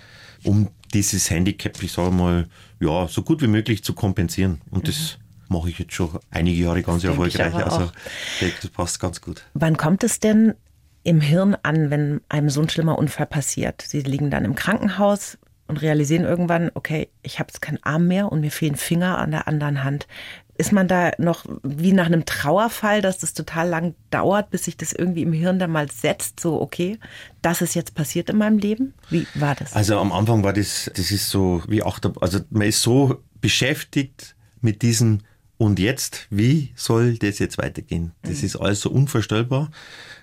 [0.44, 2.48] um dieses Handicap, ich sage mal,
[2.80, 4.62] ja, so gut wie möglich zu kompensieren.
[4.70, 5.56] Und das mhm.
[5.56, 7.54] mache ich jetzt schon einige Jahre ganz das erfolgreich.
[7.54, 7.92] Also
[8.40, 9.46] das passt ganz gut.
[9.54, 10.54] Wann kommt es denn
[11.04, 13.82] im Hirn an, wenn einem so ein schlimmer Unfall passiert?
[13.82, 18.32] Sie liegen dann im Krankenhaus und realisieren irgendwann, okay, ich habe jetzt keinen Arm mehr
[18.32, 20.08] und mir fehlen Finger an der anderen Hand.
[20.62, 24.78] Ist man da noch wie nach einem Trauerfall, dass das total lang dauert, bis sich
[24.78, 27.00] das irgendwie im Hirn dann mal setzt, so okay,
[27.42, 28.94] das ist jetzt passiert in meinem Leben?
[29.10, 29.74] Wie war das?
[29.74, 34.36] Also am Anfang war das, das ist so wie Achter, also man ist so beschäftigt
[34.62, 35.22] mit diesem
[35.58, 38.12] und jetzt, wie soll das jetzt weitergehen?
[38.22, 38.46] Das mhm.
[38.46, 39.72] ist alles so unvorstellbar,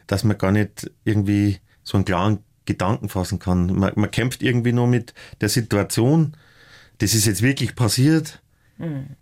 [0.06, 3.74] dass man gar nicht irgendwie so einen klaren Gedanken fassen kann.
[3.74, 6.36] Man, man kämpft irgendwie nur mit der Situation,
[6.98, 8.40] das ist jetzt wirklich passiert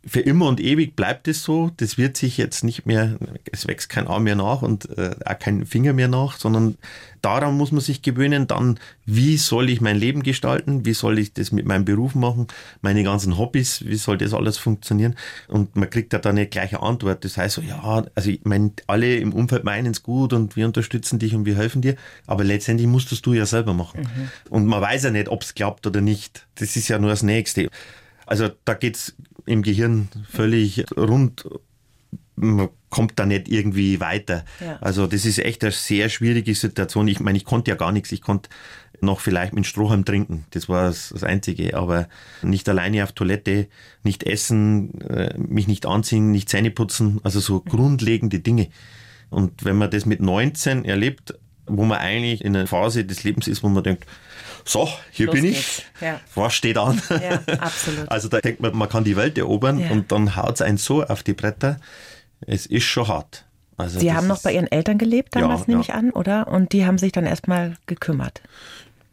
[0.06, 1.70] für immer und ewig bleibt es so.
[1.78, 3.16] Das wird sich jetzt nicht mehr,
[3.50, 6.76] es wächst kein Arm mehr nach und äh, auch kein Finger mehr nach, sondern
[7.22, 8.46] daran muss man sich gewöhnen.
[8.46, 10.84] Dann, wie soll ich mein Leben gestalten?
[10.84, 12.48] Wie soll ich das mit meinem Beruf machen?
[12.82, 15.14] Meine ganzen Hobbys, wie soll das alles funktionieren?
[15.48, 17.24] Und man kriegt ja dann eine gleiche Antwort.
[17.24, 20.66] Das heißt so, ja, also ich meine, alle im Umfeld meinen es gut und wir
[20.66, 24.02] unterstützen dich und wir helfen dir, aber letztendlich musstest du ja selber machen.
[24.02, 24.28] Mhm.
[24.50, 26.46] Und man weiß ja nicht, ob es klappt oder nicht.
[26.56, 27.70] Das ist ja nur das Nächste.
[28.26, 29.14] Also da geht's
[29.46, 31.48] im Gehirn völlig rund.
[32.38, 34.44] Man kommt da nicht irgendwie weiter.
[34.60, 34.76] Ja.
[34.80, 37.08] Also das ist echt eine sehr schwierige Situation.
[37.08, 38.12] Ich meine, ich konnte ja gar nichts.
[38.12, 38.50] Ich konnte
[39.00, 40.44] noch vielleicht mit Strohhalm trinken.
[40.50, 41.76] Das war das, Einzige.
[41.76, 42.08] Aber
[42.42, 43.68] nicht alleine auf Toilette,
[44.02, 47.20] nicht essen, äh, mich nicht anziehen, nicht Zähne putzen.
[47.22, 48.68] Also so grundlegende Dinge.
[49.30, 51.34] Und wenn man das mit 19 erlebt,
[51.66, 54.06] wo man eigentlich in einer Phase des Lebens ist, wo man denkt,
[54.64, 55.58] so, hier Los bin geht's.
[55.78, 55.84] ich.
[56.02, 56.20] Ja.
[56.34, 57.00] Was steht an?
[57.08, 58.08] Ja, absolut.
[58.10, 59.90] Also da denkt man, man kann die Welt erobern Ja.
[59.90, 61.78] und dann haut es einen so auf die Bretter.
[62.40, 63.44] Es ist schon hart.
[63.76, 66.48] Also Sie haben noch bei Ihren Eltern gelebt damals, Ja, nehme ich an, oder?
[66.48, 68.40] Und die haben sich dann erstmal gekümmert.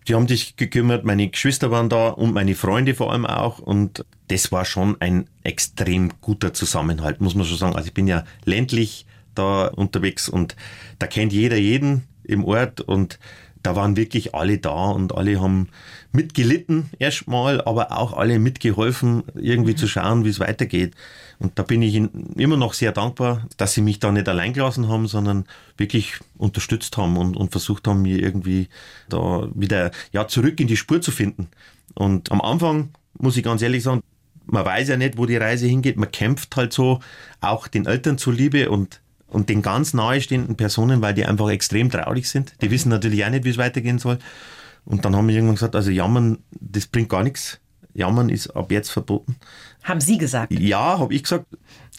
[0.08, 3.60] Die haben sich gekümmert, meine Geschwister waren da und meine Freunde vor allem auch.
[3.60, 7.76] Und das war schon ein extrem guter Zusammenhalt, muss man schon sagen.
[7.76, 10.56] Also ich bin ja ländlich da unterwegs und
[11.00, 13.20] da kennt jeder jeden im Ort und
[13.64, 15.70] da waren wirklich alle da und alle haben
[16.12, 20.96] mitgelitten erstmal, aber auch alle mitgeholfen, irgendwie zu schauen, wie es weitergeht.
[21.40, 24.54] Und da bin ich ihnen immer noch sehr dankbar, dass sie mich da nicht allein
[24.54, 25.46] gelassen haben, sondern
[25.78, 28.68] wirklich unterstützt haben und, und versucht haben, mir irgendwie
[29.10, 31.48] da wieder ja, zurück in die Spur zu finden.
[31.96, 34.02] Und am Anfang, muss ich ganz ehrlich sagen,
[34.46, 35.98] man weiß ja nicht, wo die Reise hingeht.
[35.98, 37.00] Man kämpft halt so
[37.40, 39.02] auch den Eltern zuliebe und,
[39.34, 42.54] und den ganz nahestehenden Personen, weil die einfach extrem traurig sind.
[42.62, 44.20] Die wissen natürlich auch nicht, wie es weitergehen soll.
[44.86, 47.60] Und dann haben wir irgendwann gesagt, also jammern, das bringt gar nichts.
[47.96, 49.36] Jammern ist ab jetzt verboten.
[49.84, 50.52] Haben Sie gesagt.
[50.52, 51.46] Ja, habe ich gesagt,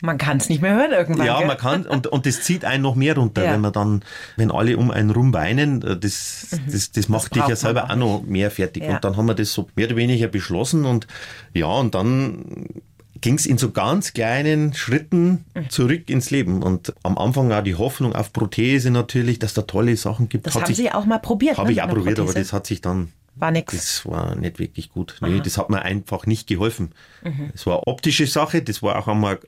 [0.02, 1.24] Man kann es nicht mehr hören irgendwann.
[1.26, 1.46] ja, gell?
[1.46, 3.52] man kann, und, und das zieht einen noch mehr runter, Ja.
[3.52, 4.02] wenn man dann,
[4.36, 7.84] wenn alle um einen rum weinen, äh, das, das, das macht dich braucht ja selber
[7.84, 8.82] auch auch noch mehr fertig.
[8.82, 8.96] Ja.
[8.96, 11.06] Und dann haben wir das so mehr oder weniger beschlossen und
[11.52, 12.66] ja, und dann
[13.24, 15.70] ging es in so ganz kleinen Schritten Mhm.
[15.70, 16.62] zurück ins Leben.
[16.62, 20.46] Und am Anfang auch die Hoffnung auf Prothese natürlich, dass da tolle Sachen gibt.
[20.46, 21.56] Das Hat haben sich- Sie auch mal probiert.
[21.56, 22.44] Habe ne, ich auch probiert, aber Prothese?
[22.44, 23.72] das hat sich dann War nix.
[23.74, 25.16] das war nicht wirklich gut.
[25.22, 26.92] Nee, das hat mir einfach nicht geholfen.
[27.22, 27.50] Mhm.
[27.54, 29.40] Es war eine optische Sache, das war auch einmal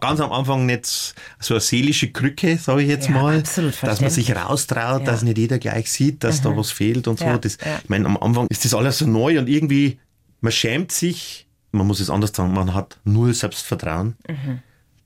[0.00, 3.42] ganz am Anfang nicht so eine seelische Krücke, sage ich jetzt Ja, mal.
[3.42, 5.06] dass man sich raustraut, Ja.
[5.06, 7.24] dass nicht jeder gleich sieht, dass da was fehlt und so.
[7.26, 7.78] Ja, Das, ja.
[7.82, 9.98] Ich meine, am Anfang ist das alles so neu und irgendwie,
[10.40, 14.16] man schämt sich, man muss es anders sagen, man hat null Selbstvertrauen.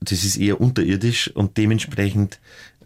[0.01, 2.39] Das ist eher unterirdisch und dementsprechend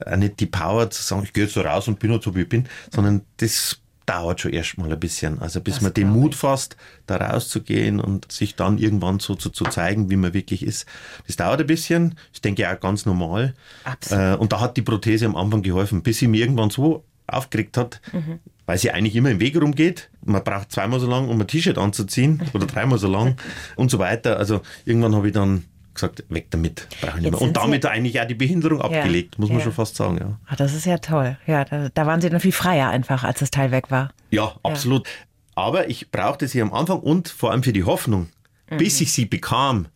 [0.05, 2.35] auch nicht die Power zu sagen, ich gehe jetzt so raus und bin halt so
[2.35, 5.39] wie ich bin, sondern das dauert schon erstmal ein bisschen.
[5.39, 9.51] Also bis Das man den Mut fasst, da rauszugehen und sich dann irgendwann so zu,
[9.51, 10.87] zu zeigen, wie man wirklich ist.
[11.27, 12.15] Das dauert ein bisschen.
[12.33, 13.53] Ich denke auch ganz normal.
[13.83, 14.23] Absolut.
[14.23, 17.77] Äh, und da hat die Prothese am Anfang geholfen, bis sie mir irgendwann so aufgeregt
[17.77, 18.39] hat, Mhm.
[18.65, 20.09] weil sie eigentlich immer im Weg rumgeht.
[20.23, 23.35] Man braucht zweimal so lang, um ein T-Shirt anzuziehen oder dreimal so lang
[23.75, 24.37] und so weiter.
[24.37, 27.41] Also irgendwann habe ich dann gesagt, weg damit, brauche ich nicht mehr.
[27.41, 29.63] Und damit Sie- eigentlich auch die Behinderung abgelegt, muss man ja.
[29.65, 30.17] schon fast sagen.
[30.19, 31.37] Ja, Ah, das ist ja toll.
[31.47, 34.11] Ja, da, da waren Sie dann viel freier einfach, als das Teil weg war.
[34.31, 35.07] ja absolut.
[35.55, 38.29] Aber ich brauchte sie am Anfang und vor allem für die Hoffnung,
[38.77, 39.87] bis ich sie bekam.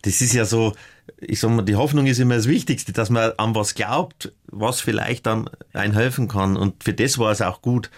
[0.00, 0.72] Das ist ja so,
[1.18, 4.80] ich sag mal, die Hoffnung ist immer das Wichtigste, dass man an was glaubt, was
[4.80, 6.56] vielleicht dann einem helfen kann.
[6.56, 7.90] Und für das war es auch gut.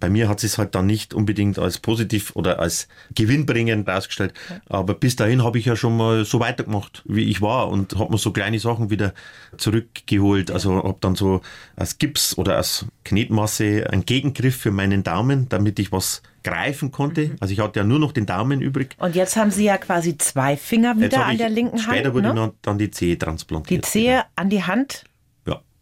[0.00, 4.34] Bei mir hat es halt dann nicht unbedingt als positiv oder als gewinnbringend rausgestellt.
[4.68, 8.12] Aber bis dahin habe ich ja schon mal so weitergemacht, wie ich war und habe
[8.12, 9.14] mir so kleine Sachen wieder
[9.56, 10.50] zurückgeholt.
[10.50, 11.40] Also habe dann so
[11.76, 17.30] als Gips oder als Knetmasse einen Gegengriff für meinen Daumen, damit ich was greifen konnte.
[17.40, 18.96] Also ich hatte ja nur noch den Daumen übrig.
[18.98, 22.14] Und jetzt haben Sie ja quasi zwei Finger wieder an der linken Später Hand.
[22.14, 22.52] wurde Ne?
[22.62, 23.86] dann, die Zehe Die transplantiert.
[23.86, 25.04] Zehe an die Hand.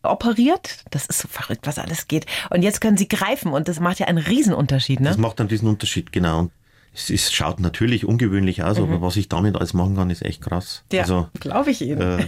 [0.03, 0.85] Operiert.
[0.91, 2.27] Das ist so verrückt, was alles geht.
[2.51, 5.09] Und jetzt können Sie greifen und das macht ja einen Riesenunterschied, ne?
[5.09, 6.41] Das macht dann diesen Unterschied, genau.
[6.41, 6.53] Und
[6.95, 10.43] es, es schaut natürlich ungewöhnlich aus, aber was ich damit alles machen kann, ist echt
[10.43, 10.85] krass.
[10.91, 10.97] Mhm.
[10.97, 12.01] Ja, Also, glaube ich Ihnen.
[12.01, 12.27] äh,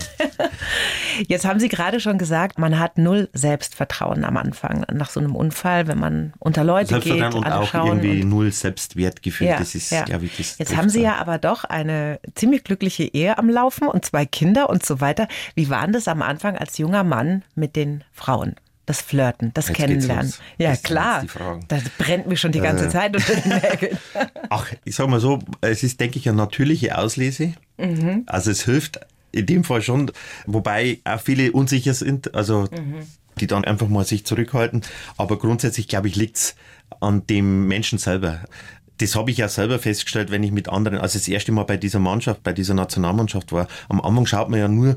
[1.29, 5.37] Jetzt haben Sie gerade schon gesagt, man hat null Selbstvertrauen am Anfang nach so einem
[5.37, 9.48] Unfall, wenn man unter Leute geht, Selbstvertrauen und auch irgendwie und null Selbstwertgefühl.
[9.48, 10.05] Ja, das ist, ja.
[10.05, 13.87] glaube ich, das Jetzt haben Sie ja aber doch eine ziemlich glückliche Ehe am Laufen
[13.87, 15.29] und zwei Kinder und so weiter.
[15.55, 18.55] Wie war denn das am Anfang als junger Mann mit den Frauen?
[18.87, 20.33] Das Flirten, das Jetzt Kennenlernen.
[20.59, 21.25] Ja, Das klar.
[21.25, 21.61] Äh.
[21.68, 23.99] Das brennt mir schon die ganze Zeit unter den Nägeln.
[24.51, 27.55] Ach, ich sag mal so, es ist, denke ich, eine natürliche Auslese.
[27.79, 28.25] Mhm.
[28.27, 29.01] Also es hilft
[29.33, 30.11] in dem Fall schon,
[30.47, 33.07] wobei auch viele unsicher sind, also Mhm.
[33.40, 34.83] die dann einfach mal sich zurückhalten.
[35.16, 36.55] Aber grundsätzlich, glaube ich, liegt's
[37.01, 38.40] an dem Menschen selber.
[38.99, 41.77] Das habe ich ja selber festgestellt, wenn ich mit anderen, als das erste Mal bei
[41.77, 43.66] dieser Mannschaft, bei dieser Nationalmannschaft war.
[43.88, 44.97] Am Anfang schaut man ja nur,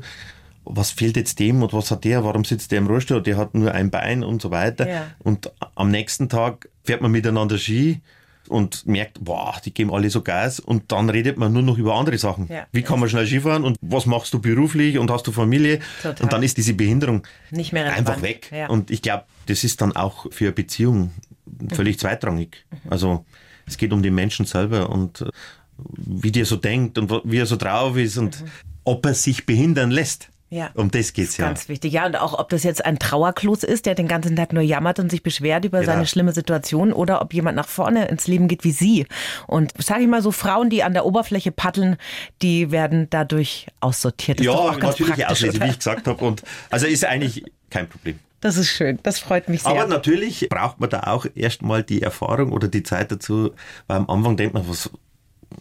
[0.70, 3.54] was fehlt jetzt dem und was hat der, warum sitzt der im Rollstuhl, der hat
[3.54, 4.88] nur ein Bein und so weiter.
[4.88, 5.06] Ja.
[5.18, 8.00] Und am nächsten Tag fährt man miteinander Ski
[8.48, 11.94] und merkt, boah, die geben alle so Gas und dann redet man nur noch über
[11.94, 12.48] andere Sachen.
[12.48, 12.66] Ja.
[12.72, 15.80] Wie kann man schnell Skifahren und was machst du beruflich und hast du Familie?
[16.02, 16.22] Total.
[16.22, 18.08] Und dann ist diese Behinderung Nicht mehr relevant.
[18.08, 18.50] einfach weg.
[18.50, 18.68] Ja.
[18.68, 21.12] Und ich glaube, das ist dann auch für eine Beziehung
[21.72, 22.64] völlig zweitrangig.
[22.70, 22.90] Mhm.
[22.90, 23.24] Also
[23.66, 25.30] es geht um den Menschen selber und äh,
[25.96, 28.48] wie der so denkt und wie er so drauf ist und mhm.
[28.84, 30.30] ob er sich behindern lässt.
[30.50, 30.70] Ja.
[30.74, 31.46] Um das geht's ja.
[31.46, 31.92] Ganz wichtig.
[31.92, 34.98] Ja, und auch ob das jetzt ein Trauerklos ist, der den ganzen Tag nur jammert
[34.98, 35.92] und sich beschwert über genau.
[35.92, 39.06] seine schlimme Situation oder ob jemand nach vorne ins Leben geht wie Sie.
[39.46, 41.96] Und sage ich mal so, Frauen, die an der Oberfläche paddeln,
[42.40, 44.38] die werden dadurch aussortiert.
[44.38, 46.24] Das ja, natürlich auslesen, wie ich gesagt habe.
[46.24, 48.18] Und also ist eigentlich kein Problem.
[48.40, 49.72] Das ist schön, das freut mich sehr.
[49.72, 53.50] Aber natürlich braucht man da auch erstmal die Erfahrung oder die Zeit dazu,
[53.88, 54.90] weil am Anfang denkt man, was,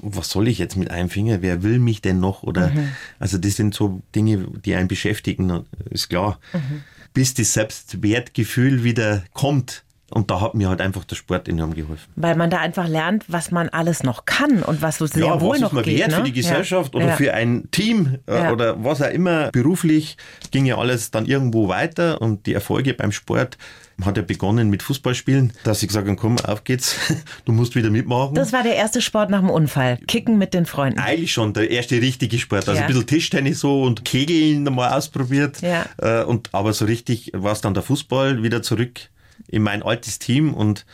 [0.02, 1.42] was soll ich jetzt mit einem Finger?
[1.42, 2.44] Wer will mich denn noch?
[2.44, 2.90] Oder mhm.
[3.20, 6.40] also das sind so Dinge, die einen beschäftigen, ist klar.
[6.54, 6.84] Mhm.
[7.14, 12.10] Bis das Selbstwertgefühl wieder kommt, und da hat mir halt einfach der Sport enorm geholfen.
[12.16, 15.42] Weil man da einfach lernt, was man alles noch kann und was so sehr ja,
[15.42, 16.00] wohl was noch ist man geht.
[16.00, 16.18] Wert ne?
[16.18, 16.98] für die Gesellschaft ja.
[16.98, 17.16] oder ja.
[17.18, 19.52] für ein Team äh, oder was auch immer.
[19.52, 20.16] Beruflich
[20.52, 23.58] ging ja alles dann irgendwo weiter und die Erfolge beim Sport
[24.06, 26.96] hat ja begonnen mit Fußballspielen, dass ich gesagt habe, komm, auf geht's,
[27.46, 28.36] du musst wieder mitmachen.
[28.36, 31.00] Das war der erste Sport nach dem Unfall, Kicken mit den Freunden.
[31.00, 32.70] Eigentlich schon, der erste richtige Sport.
[32.70, 35.62] Also ein bisschen Tischtennis so und Kegeln mal ausprobiert.
[35.62, 35.86] Ja.
[35.98, 39.10] Äh, und, aber so richtig war es dann der Fußball wieder zurück
[39.48, 40.86] in mein altes Team und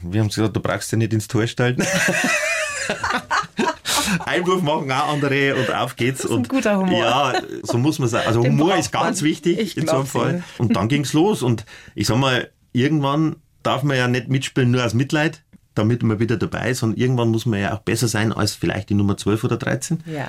[0.00, 1.82] wir haben gesagt, du brauchst ja nicht ins Tor stellen.
[4.26, 6.22] Einwurf machen auch andere und auf geht's.
[6.22, 6.98] Das ist ein guter Humor.
[6.98, 8.26] Ja, so muss man sagen.
[8.26, 9.30] Also Den Humor ist ganz man.
[9.30, 10.44] wichtig ich in so einem Fall.
[10.58, 11.42] Und dann ging's los.
[11.42, 11.64] Und
[11.94, 15.42] ich sag mal, irgendwann darf man ja nicht mitspielen nur aus Mitleid,
[15.74, 18.90] damit man wieder dabei ist, sondern irgendwann muss man ja auch besser sein als vielleicht
[18.90, 20.02] die Nummer 12 oder 13.
[20.06, 20.28] Ja.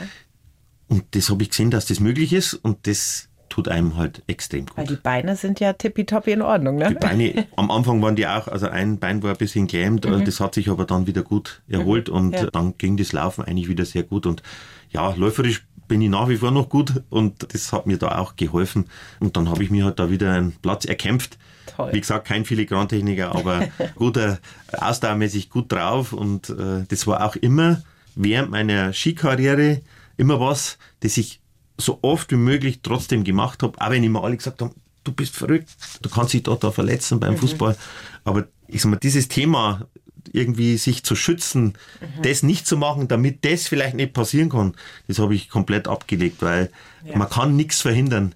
[0.88, 4.66] Und das habe ich gesehen, dass das möglich ist und das tut einem halt extrem
[4.66, 4.78] gut.
[4.78, 6.90] Weil die Beine sind ja tippitoppi in Ordnung, ne?
[6.90, 10.26] Die Beine, am Anfang waren die auch, also ein Bein war ein bisschen gelähmt, mhm.
[10.26, 12.16] das hat sich aber dann wieder gut erholt mhm.
[12.16, 12.48] und ja.
[12.48, 14.44] dann ging das Laufen eigentlich wieder sehr gut und
[14.90, 18.36] ja, läuferisch bin ich nach wie vor noch gut und das hat mir da auch
[18.36, 18.90] geholfen
[19.22, 21.38] und dann habe ich mir halt da wieder einen Platz erkämpft.
[21.78, 21.94] Toll.
[21.94, 24.40] Wie gesagt, kein Filigrantechniker, aber guter,
[24.74, 27.82] ausdauermäßig gut drauf und äh, das war auch immer
[28.16, 29.80] während meiner Skikarriere
[30.18, 31.40] immer was, das ich
[31.78, 34.72] so oft wie möglich trotzdem gemacht habe, auch wenn immer alle gesagt haben,
[35.04, 35.70] du bist verrückt,
[36.02, 37.38] du kannst dich da, da verletzen beim mhm.
[37.38, 37.78] Fußball.
[38.24, 39.88] Aber ich sag mal, dieses Thema,
[40.32, 42.22] irgendwie sich zu schützen, mhm.
[42.24, 44.74] das nicht zu machen, damit das vielleicht nicht passieren kann,
[45.08, 46.72] das habe ich komplett abgelegt, weil
[47.06, 47.18] ja.
[47.18, 48.34] man kann nichts verhindern.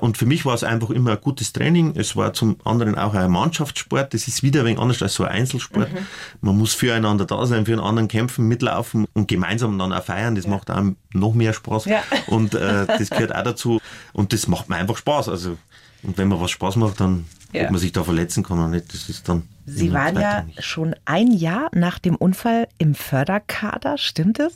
[0.00, 1.92] Und für mich war es einfach immer ein gutes Training.
[1.94, 4.14] Es war zum anderen auch ein Mannschaftssport.
[4.14, 5.92] Das ist wieder ein wenig anders als so ein Einzelsport.
[5.92, 6.06] Mhm.
[6.40, 10.34] Man muss füreinander da sein, für einen anderen kämpfen, mitlaufen und gemeinsam dann auch feiern.
[10.34, 10.50] Das ja.
[10.50, 11.84] macht einem noch mehr Spaß.
[11.84, 12.02] Ja.
[12.28, 13.80] Und äh, das gehört auch dazu.
[14.12, 15.28] Und das macht mir einfach Spaß.
[15.28, 15.58] Also,
[16.02, 17.64] und wenn man was Spaß macht, dann ja.
[17.64, 19.48] ob man sich da verletzen kann oder nicht, das ist dann.
[19.66, 20.62] Sie waren ja nicht.
[20.64, 24.54] schon ein Jahr nach dem Unfall im Förderkader, stimmt es?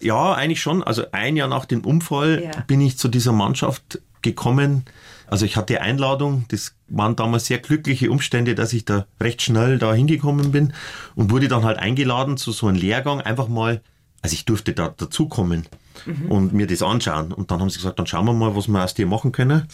[0.00, 0.82] Ja, eigentlich schon.
[0.82, 2.62] Also ein Jahr nach dem Unfall ja.
[2.66, 4.84] bin ich zu dieser Mannschaft gekommen.
[5.26, 9.78] Also ich hatte Einladung, das waren damals sehr glückliche Umstände, dass ich da recht schnell
[9.78, 10.72] da hingekommen bin
[11.14, 13.82] und wurde dann halt eingeladen zu so einem Lehrgang, einfach mal,
[14.22, 15.66] also ich durfte da dazukommen
[16.06, 16.30] mhm.
[16.30, 17.32] und mir das anschauen.
[17.32, 19.68] Und dann haben sie gesagt, dann schauen wir mal, was wir aus dir machen können.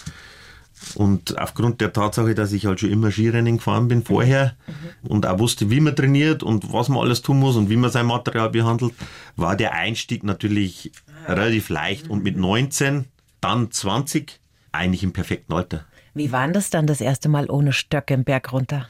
[0.95, 5.11] Und aufgrund der Tatsache, dass ich halt schon immer Skirennen gefahren bin vorher mhm.
[5.11, 7.91] und auch wusste, wie man trainiert und was man alles tun muss und wie man
[7.91, 8.93] sein Material behandelt,
[9.37, 10.91] war der Einstieg natürlich
[11.29, 12.09] relativ leicht.
[12.11, 13.07] Und mit 19
[13.41, 14.41] dann 20,
[14.75, 15.85] eigentlich im perfekten Alter.
[16.15, 18.89] Wie war das dann das erste Mal ohne Stöcke im Berg runter?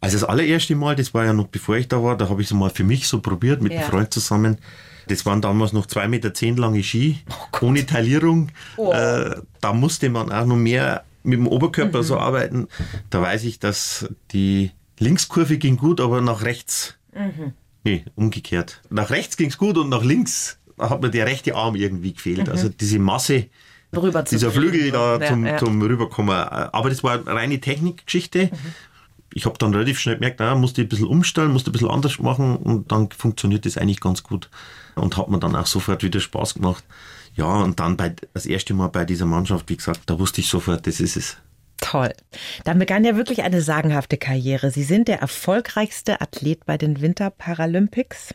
[0.00, 2.48] Also das allererste Mal, das war ja noch bevor ich da war, da habe ich
[2.48, 3.80] es mal für mich so probiert mit ja.
[3.80, 4.58] einem Freund zusammen.
[5.08, 8.50] Das waren damals noch zwei Meter zehn lange Ski, oh ohne Taillierung.
[8.76, 8.92] Oh.
[8.92, 12.02] Äh, da musste man auch noch mehr mit dem Oberkörper mhm.
[12.02, 12.68] so arbeiten.
[13.10, 17.52] Da weiß ich, dass die Linkskurve ging gut, aber nach rechts, mhm.
[17.84, 18.82] nee, umgekehrt.
[18.90, 22.46] Nach rechts ging es gut und nach links hat mir der rechte Arm irgendwie gefehlt.
[22.46, 22.52] Mhm.
[22.52, 23.46] Also diese Masse,
[24.02, 25.58] Rüber dieser Flügel da ja, zum, ja.
[25.58, 26.34] zum Rüberkommen.
[26.34, 28.46] Aber das war eine reine Technikgeschichte.
[28.46, 28.74] Mhm.
[29.32, 32.18] Ich habe dann relativ schnell gemerkt, na, musste ein bisschen umstellen, musste ein bisschen anders
[32.18, 34.48] machen und dann funktioniert das eigentlich ganz gut.
[34.94, 36.84] Und hat mir dann auch sofort wieder Spaß gemacht.
[37.34, 40.48] Ja, und dann bei, das erste Mal bei dieser Mannschaft, wie gesagt, da wusste ich
[40.48, 41.36] sofort, das ist es.
[41.78, 42.12] Toll.
[42.64, 44.70] Dann begann ja wirklich eine sagenhafte Karriere.
[44.70, 48.34] Sie sind der erfolgreichste Athlet bei den Winterparalympics.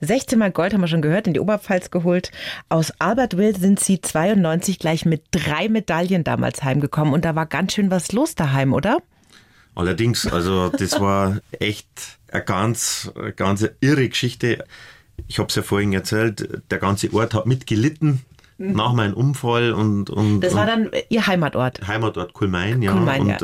[0.00, 2.30] 16 Mal Gold haben wir schon gehört, in die Oberpfalz geholt.
[2.68, 7.74] Aus Albertville sind Sie 92 gleich mit drei Medaillen damals heimgekommen und da war ganz
[7.74, 8.98] schön was los daheim, oder?
[9.74, 11.88] Allerdings, also das war echt
[12.32, 14.64] eine ganz, ganz irre Geschichte.
[15.28, 18.24] Ich habe es ja vorhin erzählt, der ganze Ort hat mitgelitten
[18.58, 18.72] mhm.
[18.72, 21.86] nach meinem Unfall und, und das war dann Ihr Heimatort.
[21.86, 22.92] Heimatort Kulmain, ja.
[22.92, 23.38] Kulmain, und ja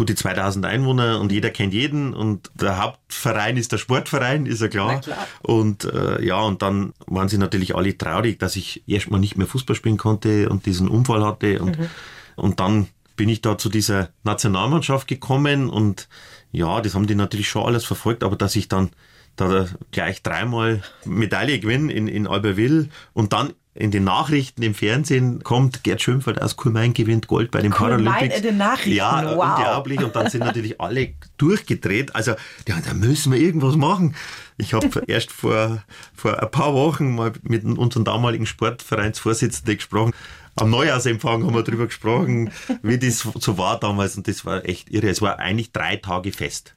[0.00, 4.68] gute 2000 Einwohner und jeder kennt jeden und der Hauptverein ist der Sportverein, ist ja
[4.68, 4.98] klar.
[5.02, 5.28] klar.
[5.42, 9.46] Und äh, ja, und dann waren sie natürlich alle traurig, dass ich erstmal nicht mehr
[9.46, 11.90] Fußball spielen konnte und diesen Unfall hatte und, mhm.
[12.36, 12.86] und dann
[13.16, 16.08] bin ich da zu dieser Nationalmannschaft gekommen und
[16.50, 18.88] ja, das haben die natürlich schon alles verfolgt, aber dass ich dann
[19.36, 25.44] da gleich dreimal Medaille gewinnen in, in Albertville und dann in den Nachrichten im Fernsehen
[25.44, 28.36] kommt, Gerd Schönfeld aus Kulmain gewinnt Gold bei den Kulmain Paralympics.
[28.38, 29.56] in den Nachrichten, Ja, wow.
[29.58, 30.00] unglaublich.
[30.02, 32.14] Und dann sind natürlich alle durchgedreht.
[32.16, 32.32] Also,
[32.66, 34.16] ja, da müssen wir irgendwas machen.
[34.58, 40.12] Ich habe erst vor, vor ein paar Wochen mal mit unserem damaligen Sportvereinsvorsitzenden gesprochen.
[40.56, 42.50] Am Neujahrsempfang haben wir darüber gesprochen,
[42.82, 44.16] wie das so war damals.
[44.16, 45.08] Und das war echt irre.
[45.08, 46.74] Es war eigentlich drei Tage fest.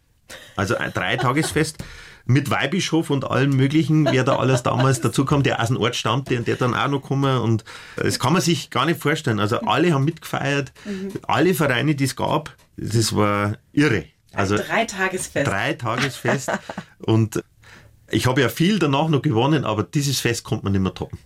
[0.56, 1.84] Also ein Dreitagesfest
[2.26, 5.96] mit Weihbischof und allem möglichen, wer da alles damals dazu kam, der aus dem Ort
[5.96, 7.64] stammte und der dann auch noch gekommen und
[7.98, 9.40] das kann man sich gar nicht vorstellen.
[9.40, 10.72] Also alle haben mitgefeiert,
[11.28, 14.06] alle Vereine, die es gab, das war irre.
[14.34, 15.48] Also Dreitagesfest.
[15.48, 16.52] Dreitagesfest
[17.00, 17.44] und
[18.10, 21.20] ich habe ja viel danach noch gewonnen, aber dieses Fest konnte man nicht mehr toppen.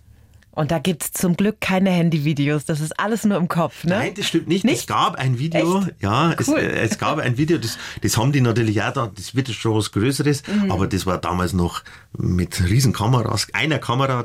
[0.58, 2.64] Und da gibt's zum Glück keine Handyvideos.
[2.64, 3.90] Das ist alles nur im Kopf, ne?
[3.96, 4.64] Nein, das stimmt nicht.
[4.64, 4.80] Nicht?
[4.80, 5.94] Es gab ein Video, Echt?
[6.00, 6.58] ja, es, Cool.
[6.58, 9.76] äh, es gab ein Video, das, das haben die natürlich auch da, das wird schon
[9.76, 10.72] was Größeres, Mhm.
[10.72, 11.84] aber das war damals noch
[12.16, 14.24] mit riesen Kameras, einer Kamera.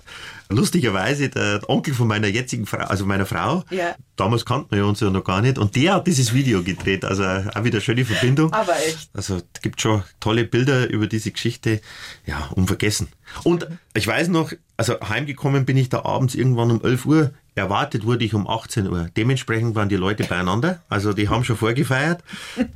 [0.50, 3.96] Lustigerweise der Onkel von meiner jetzigen Frau, also meiner Frau, Ja.
[4.16, 7.24] damals kannten wir uns ja noch gar nicht, und der hat dieses Video gedreht, also
[7.24, 8.52] auch wieder schöne Verbindung.
[8.54, 9.10] Aber echt.
[9.14, 11.80] Also es gibt schon tolle Bilder über diese Geschichte,
[12.26, 13.08] ja, unvergessen.
[13.44, 18.06] Und ich weiß noch, also heimgekommen bin ich da abends irgendwann um 11 Uhr, erwartet
[18.06, 19.10] wurde ich um 18 Uhr.
[19.16, 22.24] Dementsprechend waren die Leute beieinander, also die haben schon vorgefeiert.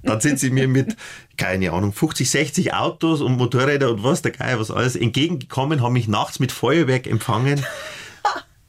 [0.04, 0.96] Dann sind sie mir mit,
[1.38, 5.94] keine Ahnung, 50, 60 Autos und Motorräder und was der Geier, was alles entgegengekommen, haben
[5.94, 7.64] mich nachts mit Feuerwerk empfangen.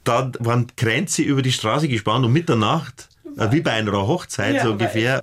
[0.04, 4.64] Dann waren Kränze über die Straße gespannt um Mitternacht, äh, wie bei einer Hochzeit Ja,
[4.64, 5.22] so ungefähr.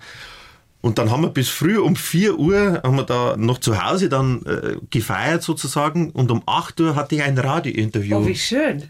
[0.86, 4.08] Und dann haben wir bis früh um 4 Uhr haben wir da noch zu Hause
[4.08, 8.84] dann äh, gefeiert sozusagen und um 8 Uhr hatte ich ein Radiointerview Oh, wie schön.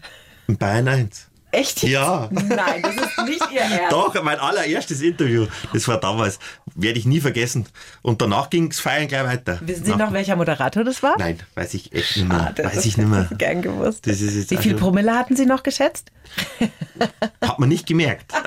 [0.46, 1.28] in Bayern 1.
[1.52, 1.84] Echt?
[1.84, 2.28] Ja.
[2.32, 3.92] Nein, das ist nicht Ihr Ernst.
[3.92, 5.46] Doch, mein allererstes Interview.
[5.72, 6.38] Das war damals.
[6.74, 7.64] Werde ich nie vergessen.
[8.02, 9.58] Und danach ging es feiern gleich weiter.
[9.62, 11.14] Wissen Sie Nach- noch, welcher Moderator das war?
[11.18, 12.38] Nein, weiß ich echt nicht mehr.
[12.40, 13.28] Schade, weiß ich nicht hätte mehr.
[13.38, 14.06] Gern gewusst.
[14.06, 14.12] Wie
[14.58, 16.12] viel also- Promille hatten Sie noch geschätzt?
[17.40, 18.34] Hat man nicht gemerkt.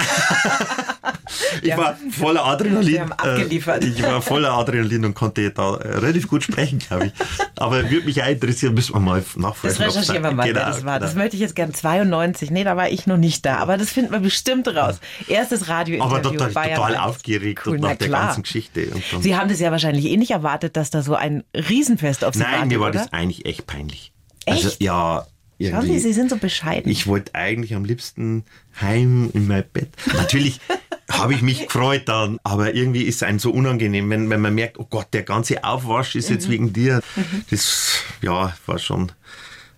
[1.62, 3.12] ich war voller Adrenalin.
[3.24, 7.14] Äh, Ich war voller Adrenalin und konnte da äh, relativ gut sprechen, glaube ich.
[7.58, 9.76] Aber würde mich auch interessieren, müssen wir mal nachfragen.
[9.78, 11.00] Das recherchieren wir mal, genau, das war.
[11.00, 11.24] Das genau.
[11.24, 12.52] möchte ich jetzt gern 92.
[12.52, 13.58] Nee, da war ich noch nicht da.
[13.58, 15.00] Aber das finden wir bestimmt raus.
[15.28, 16.16] Erstes Radiointerview.
[16.16, 17.04] Aber total, Bayern total 1.
[17.04, 18.26] aufgeregt Cool, nach der klar.
[18.28, 18.88] ganzen Geschichte.
[19.22, 22.42] Sie haben das ja wahrscheinlich eh nicht erwartet, dass da so ein Riesenfest auf Sie
[22.42, 23.00] Nein, wartet, mir war oder?
[23.00, 24.12] das eigentlich echt peinlich.
[24.46, 24.66] Echt?
[24.66, 25.26] Also, ja,
[25.62, 25.94] Schauen irgendwie.
[26.00, 26.90] Sie, Sie sind so bescheiden.
[26.90, 28.46] Ich wollte eigentlich am liebsten
[28.80, 29.90] heim in mein Bett.
[30.16, 30.62] Natürlich
[31.10, 34.54] habe ich mich gefreut dann, aber irgendwie ist es einem so unangenehm, wenn, wenn man
[34.56, 36.36] merkt, oh Gott, der ganze Aufwasch ist Mhm.
[36.36, 37.02] jetzt wegen dir.
[37.50, 39.12] Das, ja, war schon,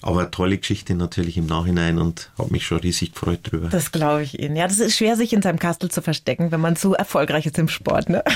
[0.01, 3.69] aber eine tolle Geschichte natürlich im Nachhinein und habe mich schon riesig gefreut drüber.
[3.69, 4.55] das glaube ich Ihnen.
[4.55, 7.57] Ja, das ist schwer, sich in seinem Kastel zu verstecken, wenn man zu erfolgreich ist
[7.59, 8.09] im Sport.
[8.09, 8.23] Ne?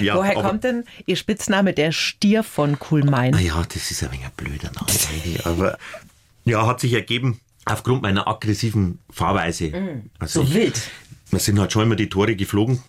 [0.00, 3.32] Ja, Woher kommt denn Ihr Spitzname, der Stier von Kuhlmain?
[3.32, 5.78] Naja, das ist ein wenig ein blöder Name, aber
[6.44, 9.72] ja, hat sich ergeben aufgrund meiner aggressiven Fahrweise.
[10.18, 10.44] Also Mm.
[10.46, 10.80] So ich, wild.
[11.30, 12.82] Wir sind halt schon immer die Tore geflogen.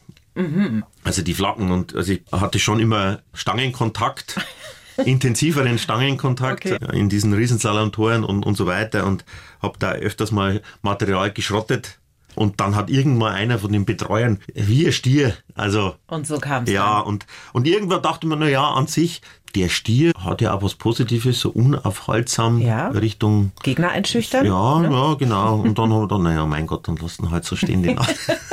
[1.03, 4.39] Also die Flaggen und also ich hatte schon immer Stangenkontakt,
[5.05, 6.97] intensiveren Stangenkontakt Okay.
[6.97, 9.25] in diesen Riesensalontoren und, und so weiter und
[9.61, 11.99] habe da öfters mal Material geschrottet.
[12.35, 16.63] Und dann hat irgendwann einer von den Betreuern, wie ein Stier, also Und so kam
[16.63, 19.21] es ja, und, und irgendwann dachte man, na ja, an sich,
[19.55, 22.87] der Stier hat ja auch was Positives, so unaufhaltsam Ja.
[22.89, 24.45] Richtung, Gegner einschüchtern.
[24.45, 25.59] ja, ja, genau.
[25.61, 27.99] Und dann haben wir dann, naja, mein Gott, dann lassen halt so stehen den.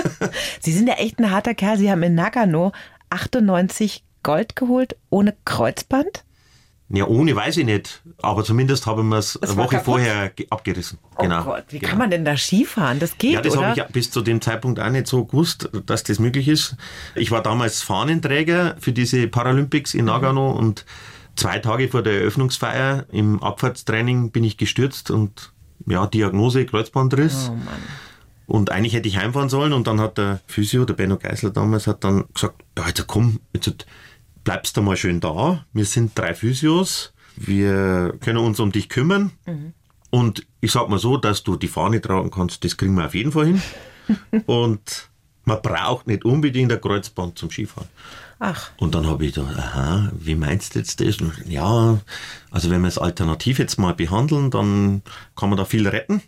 [0.60, 1.78] Sie sind ja echt ein harter Kerl.
[1.78, 2.72] Sie haben in Nagano
[3.10, 6.24] 98 Gold geholt ohne Kreuzband.
[6.88, 8.00] Ja, ohne weiß ich nicht.
[8.22, 9.84] Aber zumindest habe ich mir es eine Woche kaputt?
[9.84, 10.98] vorher ge- abgerissen.
[11.18, 11.40] genau.
[11.40, 11.90] Oh Gott, wie genau.
[11.90, 13.00] kann man denn da Skifahren?
[13.00, 16.04] Das geht, Ja, das habe ich bis zu dem Zeitpunkt auch nicht so gewusst, dass
[16.04, 16.76] das möglich ist.
[17.16, 20.58] Ich war damals Fahnenträger für diese Paralympics in Nagano Mhm.
[20.58, 20.84] und
[21.34, 25.52] zwei Tage vor der Eröffnungsfeier im Abfahrtstraining bin ich gestürzt und
[25.88, 27.48] ja, Diagnose Kreuzbandriss.
[27.50, 27.66] Oh Mann.
[28.46, 31.88] Und eigentlich hätte ich heimfahren sollen und dann hat der Physio, der Benno Geisler damals,
[31.88, 33.84] hat dann gesagt, ja, jetzt komm, jetzt
[34.46, 35.66] bleibst du mal schön da.
[35.72, 39.32] Wir sind drei Physios, wir können uns um dich kümmern.
[40.10, 43.14] Und ich sag mal so, dass du die Fahne tragen kannst, das kriegen wir auf
[43.14, 43.62] jeden Fall hin.
[44.46, 45.10] und
[45.44, 47.88] man braucht nicht unbedingt ein Kreuzband zum Skifahren.
[48.38, 51.16] Ach, Und dann habe ich gedacht, aha, wie meinst du jetzt das?
[51.20, 51.98] Und ja,
[52.50, 55.02] also wenn wir es alternativ jetzt mal behandeln, dann
[55.34, 56.22] kann man da viel retten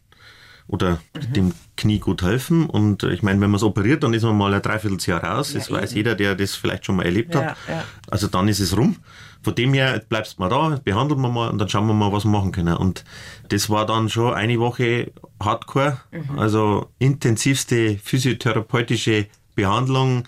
[0.69, 1.01] oder
[1.35, 2.67] dem Knie gut helfen.
[2.67, 5.53] Und äh, ich meine, wenn man es operiert, dann ist man mal ein Dreivierteljahr raus.
[5.55, 7.57] Das weiß jeder, der das vielleicht schon mal erlebt Ja, hat.
[7.69, 7.85] ja.
[8.11, 8.97] Also dann ist es rum.
[9.43, 12.13] Von dem her jetzt bleibst mal da, behandeln wir mal und dann schauen wir mal,
[12.13, 12.77] was wir machen können.
[12.77, 13.05] Und
[13.49, 15.99] das war dann schon eine Woche Hardcore,
[16.37, 20.25] also intensivste physiotherapeutische Behandlung.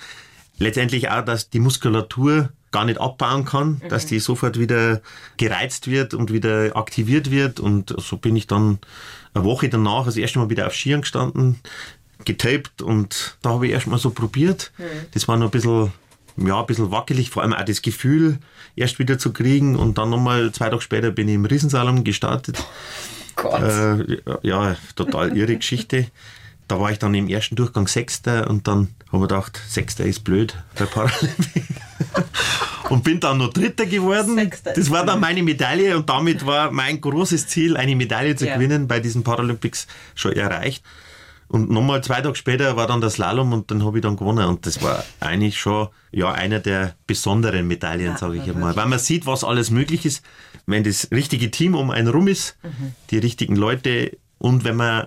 [0.58, 3.88] Letztendlich auch, dass die Muskulatur gar nicht abbauen kann, mhm.
[3.88, 5.00] dass die sofort wieder
[5.36, 7.60] gereizt wird und wieder aktiviert wird.
[7.60, 8.78] Und so bin ich dann
[9.34, 11.60] eine Woche danach das erste Mal wieder auf Skiern gestanden,
[12.24, 14.72] getaped und da habe ich erst mal so probiert.
[14.78, 14.84] Mhm.
[15.12, 15.92] Das war noch ein bisschen,
[16.36, 18.38] ja, ein bisschen wackelig, vor allem auch das Gefühl
[18.76, 22.62] erst wieder zu kriegen und dann nochmal zwei Tage später bin ich im Riesensalon gestartet.
[23.36, 23.62] Gott.
[23.62, 26.06] Äh, ja, total irre Geschichte.
[26.70, 30.22] Da war ich dann im ersten Durchgang Sechster und dann haben wir gedacht, Sechster ist
[30.22, 31.64] blöd bei Paralympic.
[32.90, 34.36] und bin dann noch Dritter geworden.
[34.36, 38.46] Sechster das war dann meine Medaille und damit war mein großes Ziel, eine Medaille zu
[38.46, 38.54] ja.
[38.54, 40.84] gewinnen, bei diesen Paralympics schon erreicht.
[41.48, 44.46] Und nochmal zwei Tage später war dann der Slalom und dann habe ich dann gewonnen.
[44.46, 48.76] Und das war eigentlich schon ja, einer der besonderen Medaillen, ja, sage ich einmal.
[48.76, 50.24] Weil man sieht, was alles möglich ist,
[50.66, 52.92] wenn das richtige Team um einen rum ist, mhm.
[53.10, 55.06] die richtigen Leute und wenn man,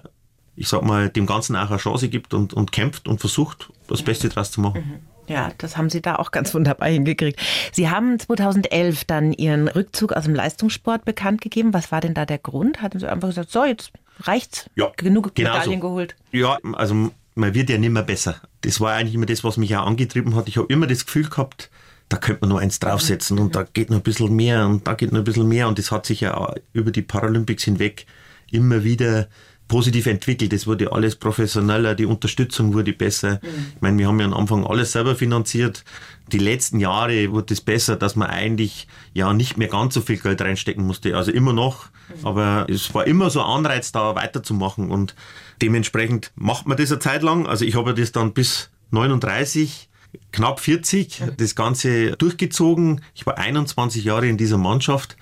[0.55, 4.03] ich sag mal, dem Ganzen auch eine Chance gibt und, und kämpft und versucht, das
[4.03, 4.83] Beste draus zu machen.
[4.85, 5.13] Mhm.
[5.27, 7.39] Ja, das haben Sie da auch ganz wunderbar hingekriegt.
[7.71, 11.73] Sie haben 2011 dann Ihren Rückzug aus dem Leistungssport bekannt gegeben.
[11.73, 12.81] Was war denn da der Grund?
[12.81, 14.69] Hatten Sie einfach gesagt, so, jetzt reicht's?
[14.75, 15.87] Ja, genug genau Medaillen so.
[15.87, 16.15] geholt?
[16.31, 18.35] Ja, also man wird ja nicht mehr besser.
[18.61, 20.47] Das war eigentlich immer das, was mich auch angetrieben hat.
[20.47, 21.69] Ich habe immer das Gefühl gehabt,
[22.09, 24.93] da könnte man noch eins draufsetzen und da geht noch ein bisschen mehr und da
[24.93, 25.67] geht noch ein bisschen mehr.
[25.67, 28.05] Und das hat sich ja über die Paralympics hinweg
[28.51, 29.29] immer wieder
[29.67, 30.53] positiv entwickelt.
[30.53, 33.39] Es wurde alles professioneller, die Unterstützung wurde besser.
[33.41, 33.65] Mhm.
[33.75, 35.83] Ich meine, wir haben ja am Anfang alles selber finanziert.
[36.31, 40.17] Die letzten Jahre wurde es besser, dass man eigentlich ja nicht mehr ganz so viel
[40.17, 41.15] Geld reinstecken musste.
[41.15, 42.27] Also immer noch, mhm.
[42.27, 45.15] aber es war immer so ein Anreiz, da weiterzumachen und
[45.61, 47.47] dementsprechend macht man das eine Zeit lang.
[47.47, 49.89] Also ich habe das dann bis 39
[50.31, 51.37] knapp 40, mhm.
[51.37, 53.01] das Ganze durchgezogen.
[53.15, 55.17] Ich war 21 Jahre in dieser Mannschaft.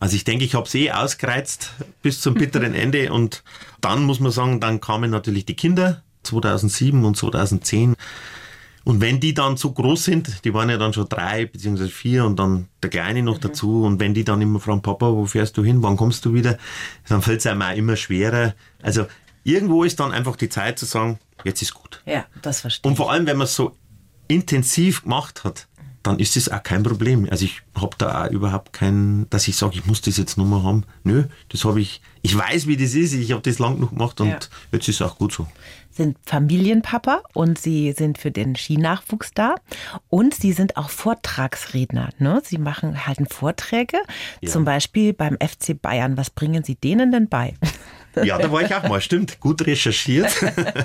[0.00, 1.72] Also ich denke, ich habe es eh ausgereizt
[2.02, 3.42] bis zum bitteren Ende und
[3.80, 7.94] dann muss man sagen, dann kamen natürlich die Kinder 2007 und 2010.
[8.84, 12.24] Und wenn die dann so groß sind, die waren ja dann schon drei beziehungsweise vier
[12.24, 13.42] und dann der Kleine noch mhm.
[13.42, 16.32] dazu und wenn die dann immer fragen, Papa, wo fährst du hin, wann kommst du
[16.32, 16.56] wieder,
[17.08, 18.54] dann fällt es einem auch immer schwerer.
[18.80, 19.06] Also
[19.44, 22.00] irgendwo ist dann einfach die Zeit zu sagen, jetzt ist gut.
[22.06, 23.76] Ja, das verstehe Und vor allem, wenn man es so
[24.28, 25.66] intensiv gemacht hat,
[26.02, 27.26] dann ist das auch kein Problem.
[27.30, 30.62] Also ich habe da auch überhaupt kein, dass ich sage, ich muss das jetzt nochmal
[30.62, 30.84] haben.
[31.04, 34.20] Nö, das habe ich, ich weiß, wie das ist, ich habe das lang genug gemacht
[34.20, 34.38] und ja.
[34.72, 35.46] jetzt ist es auch gut so.
[35.90, 39.56] Sind Familienpapa und Sie sind für den Skinachwuchs da
[40.08, 42.10] und Sie sind auch Vortragsredner.
[42.18, 42.40] Ne?
[42.44, 43.98] Sie machen, halten Vorträge,
[44.40, 44.48] ja.
[44.48, 46.16] zum Beispiel beim FC Bayern.
[46.16, 47.54] Was bringen Sie denen denn bei?
[48.24, 50.30] Ja, da war ich auch mal, stimmt, gut recherchiert.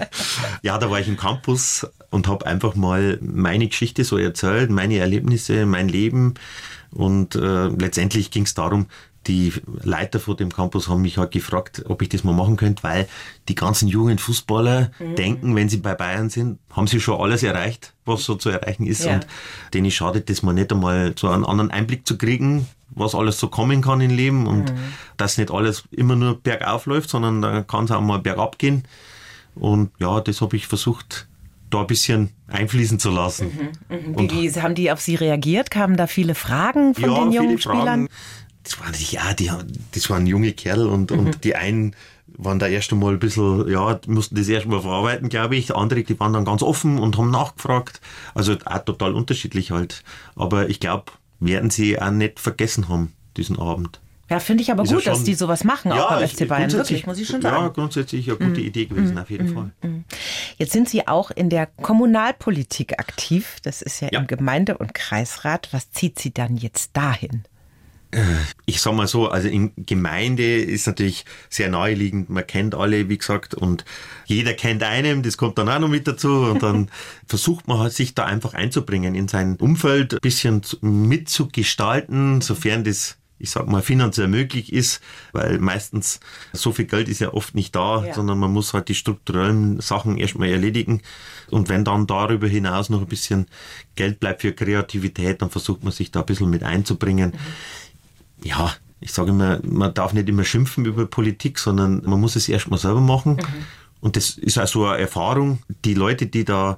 [0.61, 4.97] ja, da war ich im Campus und habe einfach mal meine Geschichte so erzählt, meine
[4.97, 6.35] Erlebnisse, mein Leben.
[6.91, 8.87] Und äh, letztendlich ging es darum,
[9.27, 9.53] die
[9.83, 13.07] Leiter von dem Campus haben mich halt gefragt, ob ich das mal machen könnte, weil
[13.47, 15.15] die ganzen jungen Fußballer mhm.
[15.15, 18.85] denken, wenn sie bei Bayern sind, haben sie schon alles erreicht, was so zu erreichen
[18.85, 19.05] ist.
[19.05, 19.15] Ja.
[19.15, 19.27] Und
[19.73, 23.47] denen schadet das mal nicht einmal so einen anderen Einblick zu kriegen, was alles so
[23.47, 24.77] kommen kann im Leben und mhm.
[25.17, 28.83] dass nicht alles immer nur bergauf läuft, sondern da kann es auch mal bergab gehen.
[29.55, 31.27] Und ja, das habe ich versucht,
[31.69, 33.73] da ein bisschen einfließen zu lassen.
[33.89, 34.17] Mhm, mh.
[34.17, 35.71] Und wie, haben die auf Sie reagiert?
[35.71, 38.07] Kamen da viele Fragen von ja, den jungen Spielern?
[38.63, 39.51] Das waren, ja, die,
[39.91, 41.19] das waren junge Kerl und, mhm.
[41.19, 41.95] und die einen
[42.37, 45.75] waren da erst einmal ein bisschen, ja, mussten das erst mal verarbeiten, glaube ich.
[45.75, 48.01] Andere, die waren dann ganz offen und haben nachgefragt.
[48.33, 50.03] Also auch total unterschiedlich halt.
[50.35, 51.11] Aber ich glaube,
[51.45, 53.99] werden sie auch nicht vergessen haben, diesen Abend.
[54.29, 56.71] Ja, finde ich aber ist gut, dass die sowas machen, ja, auch beim FC Bayern.
[56.71, 57.65] Wirklich, muss ich schon sagen.
[57.65, 58.65] Ja, grundsätzlich eine gute mm.
[58.65, 59.17] Idee gewesen, mm.
[59.19, 59.53] auf jeden mm.
[59.53, 59.71] Fall.
[59.83, 60.05] Mm.
[60.57, 63.57] Jetzt sind Sie auch in der Kommunalpolitik aktiv.
[63.63, 64.19] Das ist ja, ja.
[64.19, 65.69] im Gemeinde- und Kreisrat.
[65.71, 67.43] Was zieht Sie dann jetzt dahin?
[68.65, 73.17] Ich sag mal so, also in Gemeinde ist natürlich sehr naheliegend, man kennt alle, wie
[73.17, 73.85] gesagt, und
[74.25, 76.89] jeder kennt einen, das kommt dann auch noch mit dazu und dann
[77.27, 83.17] versucht man halt, sich da einfach einzubringen in sein Umfeld, ein bisschen mitzugestalten, sofern das
[83.39, 85.01] ich sag mal, finanziell möglich ist,
[85.33, 86.21] weil meistens
[86.53, 88.13] so viel Geld ist ja oft nicht da, ja.
[88.13, 91.01] sondern man muss halt die strukturellen Sachen erstmal erledigen.
[91.49, 93.47] Und wenn dann darüber hinaus noch ein bisschen
[93.95, 97.31] Geld bleibt für Kreativität, dann versucht man sich da ein bisschen mit einzubringen.
[97.31, 97.82] Mhm
[98.43, 102.47] ja, ich sage immer, man darf nicht immer schimpfen über Politik, sondern man muss es
[102.47, 103.35] erstmal selber machen.
[103.35, 103.65] Mhm.
[103.99, 105.59] Und das ist also eine Erfahrung.
[105.85, 106.77] Die Leute, die da,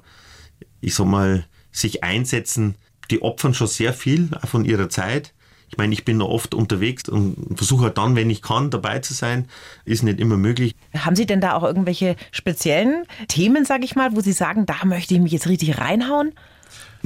[0.80, 2.76] ich sag mal, sich einsetzen,
[3.10, 5.34] die opfern schon sehr viel auch von ihrer Zeit.
[5.68, 9.14] Ich meine, ich bin oft unterwegs und versuche halt dann, wenn ich kann, dabei zu
[9.14, 9.48] sein.
[9.84, 10.74] Ist nicht immer möglich.
[10.96, 14.84] Haben Sie denn da auch irgendwelche speziellen Themen, sage ich mal, wo Sie sagen, da
[14.84, 16.32] möchte ich mich jetzt richtig reinhauen?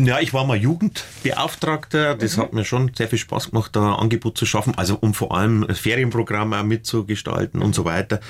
[0.07, 2.15] Ja, ich war mal Jugendbeauftragter.
[2.15, 2.43] Das mhm.
[2.43, 4.75] hat mir schon sehr viel Spaß gemacht, da ein Angebot zu schaffen.
[4.77, 8.21] Also um vor allem das Ferienprogramm auch mitzugestalten und so weiter.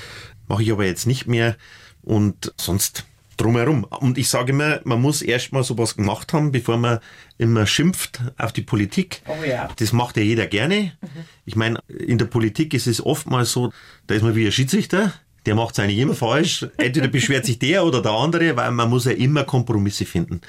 [0.47, 1.55] Mache ich aber jetzt nicht mehr.
[2.03, 3.05] Und sonst
[3.37, 3.83] drumherum.
[3.83, 6.99] Und ich sage immer, man muss erst mal sowas gemacht haben, bevor man
[7.37, 9.21] immer schimpft auf die Politik.
[9.27, 9.69] Oh ja.
[9.77, 10.93] Das macht ja jeder gerne.
[11.01, 11.07] Mhm.
[11.45, 13.71] Ich meine, in der Politik ist es oftmals so,
[14.07, 15.13] da ist man wie ein Schiedsrichter.
[15.45, 16.67] Der macht es eigentlich immer falsch.
[16.77, 20.41] Entweder beschwert sich der oder der andere, weil man muss ja immer Kompromisse finden.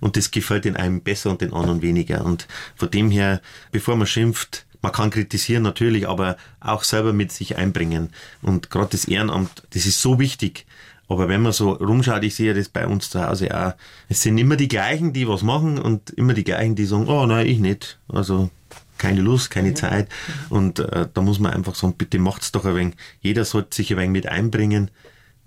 [0.00, 2.24] Und das gefällt den einen besser und den anderen weniger.
[2.24, 3.40] Und von dem her,
[3.72, 8.10] bevor man schimpft, man kann kritisieren natürlich, aber auch selber mit sich einbringen.
[8.42, 10.66] Und gerade das Ehrenamt, das ist so wichtig.
[11.08, 13.72] Aber wenn man so rumschaut, ich sehe das bei uns zu Hause auch,
[14.08, 17.24] es sind immer die gleichen, die was machen und immer die gleichen, die sagen, oh
[17.26, 17.98] nein, ich nicht.
[18.08, 18.50] Also
[18.98, 19.74] keine Lust, keine.
[19.74, 20.08] Zeit.
[20.50, 22.94] Und äh, da muss man einfach sagen, bitte macht's doch ein wenig.
[23.20, 24.90] Jeder sollte sich ein wenig mit einbringen.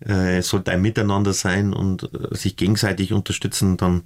[0.04, 3.78] Äh, es sollte ein Miteinander sein und äh, sich gegenseitig unterstützen.
[3.78, 4.04] Dann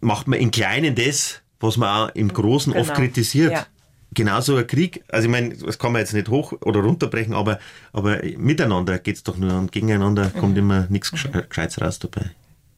[0.00, 2.84] macht man im Kleinen das, was man auch im Großen genau.
[2.84, 3.52] oft kritisiert.
[3.52, 3.66] Ja
[4.12, 7.58] genauso ein Krieg, also ich meine, das kann man jetzt nicht hoch oder runterbrechen, aber,
[7.92, 10.58] aber miteinander geht's doch nur und gegeneinander kommt mhm.
[10.58, 12.30] immer nichts Gescheites raus dabei.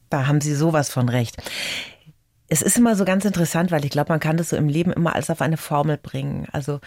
[0.09, 1.37] Da haben Sie sowas von recht.
[2.49, 4.91] Es ist immer so ganz interessant, weil ich glaube, man kann das so im Leben
[4.91, 6.47] immer alles auf eine Formel bringen.
[6.51, 6.81] Also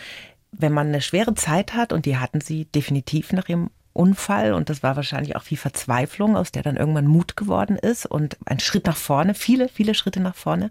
[0.53, 4.69] wenn man eine schwere Zeit hat, und die hatten Sie definitiv nach Ihrem Unfall und
[4.69, 8.61] das war wahrscheinlich auch viel Verzweiflung, aus der dann irgendwann Mut geworden ist und ein
[8.61, 10.71] Schritt nach vorne, viele, viele Schritte nach vorne,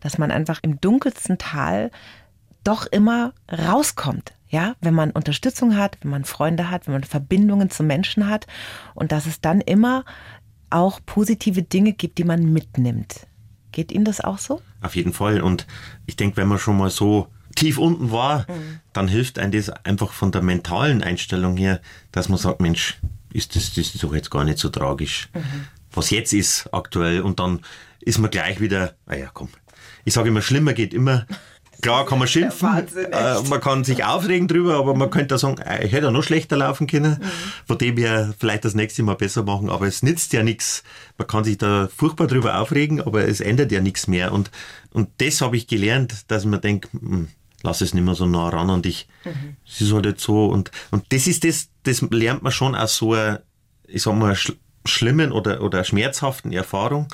[0.00, 1.90] dass man einfach im dunkelsten Tal
[2.64, 4.34] doch immer rauskommt.
[4.48, 8.46] Ja, wenn man Unterstützung hat, wenn man Freunde hat, wenn man Verbindungen zu Menschen hat
[8.94, 10.04] und dass es dann immer
[10.70, 13.26] auch positive Dinge gibt, die man mitnimmt.
[13.72, 14.62] Geht Ihnen das auch so?
[14.82, 15.40] Auf jeden Fall.
[15.40, 15.66] Und
[16.06, 18.80] ich denke, wenn man schon mal so tief unten war, mhm.
[18.92, 21.80] dann hilft einem das einfach von der mentalen Einstellung her,
[22.12, 22.98] dass man sagt, Mensch,
[23.32, 25.28] ist das, das ist doch jetzt gar nicht so tragisch.
[25.34, 25.66] Mhm.
[25.92, 27.60] Was jetzt ist aktuell und dann
[28.00, 29.48] ist man gleich wieder, naja, komm.
[30.04, 31.26] Ich sage immer, schlimmer geht immer.
[31.82, 35.58] Klar kann man schimpfen, äh, man kann sich aufregen drüber, aber man könnte auch sagen,
[35.58, 37.26] äh, ich hätte ja noch schlechter laufen können, mhm.
[37.66, 40.82] von dem wir vielleicht das nächste Mal besser machen, aber es nützt ja nichts.
[41.18, 44.32] Man kann sich da furchtbar drüber aufregen, aber es ändert ja nichts mehr.
[44.32, 44.50] Und,
[44.92, 47.28] und das habe ich gelernt, dass man denkt, hm,
[47.62, 49.08] lass es nicht mehr so nah ran an dich.
[49.24, 49.56] Mhm.
[49.66, 50.46] Es ist halt jetzt so.
[50.46, 53.42] Und, und das ist das, das lernt man schon aus so einer,
[53.86, 57.08] ich sag mal, schl schlimmen oder, oder schmerzhaften Erfahrung.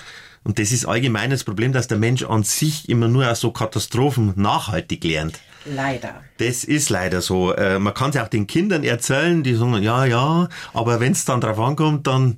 [0.45, 3.51] Und das ist allgemein das Problem, dass der Mensch an sich immer nur aus so
[3.51, 5.40] Katastrophen nachhaltig lernt.
[5.64, 6.22] Leider.
[6.38, 7.55] Das ist leider so.
[7.55, 11.24] Äh, man kann es auch den Kindern erzählen, die sagen, ja, ja, aber wenn es
[11.24, 12.36] dann drauf ankommt, dann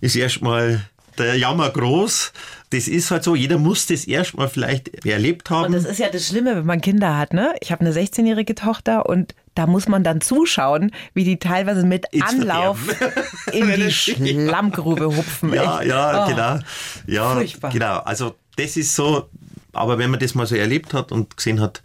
[0.00, 0.86] ist erstmal
[1.18, 2.32] der Jammer groß.
[2.72, 5.66] Das ist halt so, jeder muss das erstmal vielleicht erlebt haben.
[5.66, 7.54] Und das ist ja das Schlimme, wenn man Kinder hat, ne?
[7.60, 12.06] Ich habe eine 16-jährige Tochter und da muss man dann zuschauen, wie die teilweise mit
[12.12, 12.78] Ins Anlauf
[13.52, 15.52] in die Schlammgrube hupfen.
[15.52, 15.90] Ja, echt.
[15.90, 16.30] ja, oh.
[16.30, 16.58] genau.
[17.06, 17.70] Ja, Furchtbar.
[17.70, 17.98] genau.
[17.98, 19.28] Also das ist so,
[19.74, 21.82] aber wenn man das mal so erlebt hat und gesehen hat,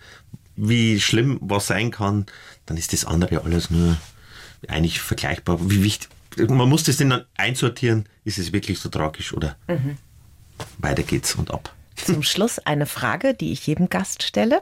[0.56, 2.26] wie schlimm was sein kann,
[2.66, 3.98] dann ist das andere alles nur
[4.70, 5.58] eigentlich vergleichbar.
[5.70, 6.10] Wie wichtig,
[6.48, 9.98] man muss das dann einsortieren, ist es wirklich so tragisch oder mhm.
[10.78, 11.74] Weiter geht's und ab.
[11.96, 14.62] Zum Schluss eine Frage, die ich jedem Gast stelle.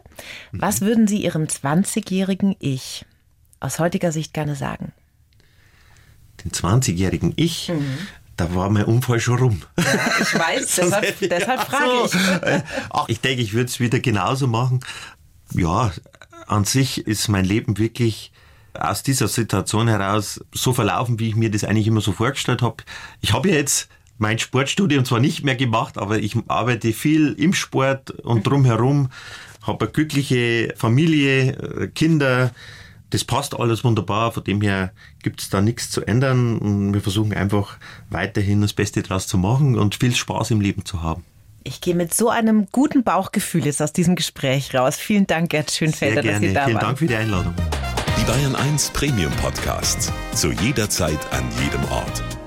[0.52, 3.06] Was würden Sie Ihrem 20-jährigen Ich
[3.60, 4.94] aus heutiger Sicht gerne sagen?
[6.44, 7.70] Den 20-jährigen Ich?
[7.70, 7.98] Mhm.
[8.38, 9.62] Da war mein Unfall schon rum.
[9.78, 9.84] Ja,
[10.22, 12.64] ich weiß, deshalb, deshalb frage ich.
[12.90, 14.82] Ach, ich denke, ich würde es wieder genauso machen.
[15.54, 15.92] Ja,
[16.48, 18.34] an sich ist mein Leben wirklich
[18.74, 22.84] aus dieser Situation heraus so verlaufen, wie ich mir das eigentlich immer so vorgestellt habe.
[23.22, 23.88] Ich habe ja jetzt
[24.18, 29.10] mein Sportstudium zwar nicht mehr gemacht, aber ich arbeite viel im Sport und drumherum,
[29.62, 32.52] habe eine glückliche Familie, äh, Kinder.
[33.10, 34.92] Das passt alles wunderbar, von dem her
[35.22, 37.78] gibt es da nichts zu ändern und wir versuchen einfach
[38.10, 41.24] weiterhin das Beste draus zu machen und viel Spaß im Leben zu haben.
[41.64, 44.98] Ich gehe mit so einem guten Bauchgefühl jetzt aus diesem Gespräch raus.
[44.98, 46.68] Vielen Dank, Gerd Schönfelder, dass Sie da Vielen waren.
[46.68, 47.54] Vielen Dank für die Einladung.
[48.20, 50.12] Die Bayern 1 Premium Podcasts.
[50.34, 52.35] Zu jeder Zeit, an jedem Ort.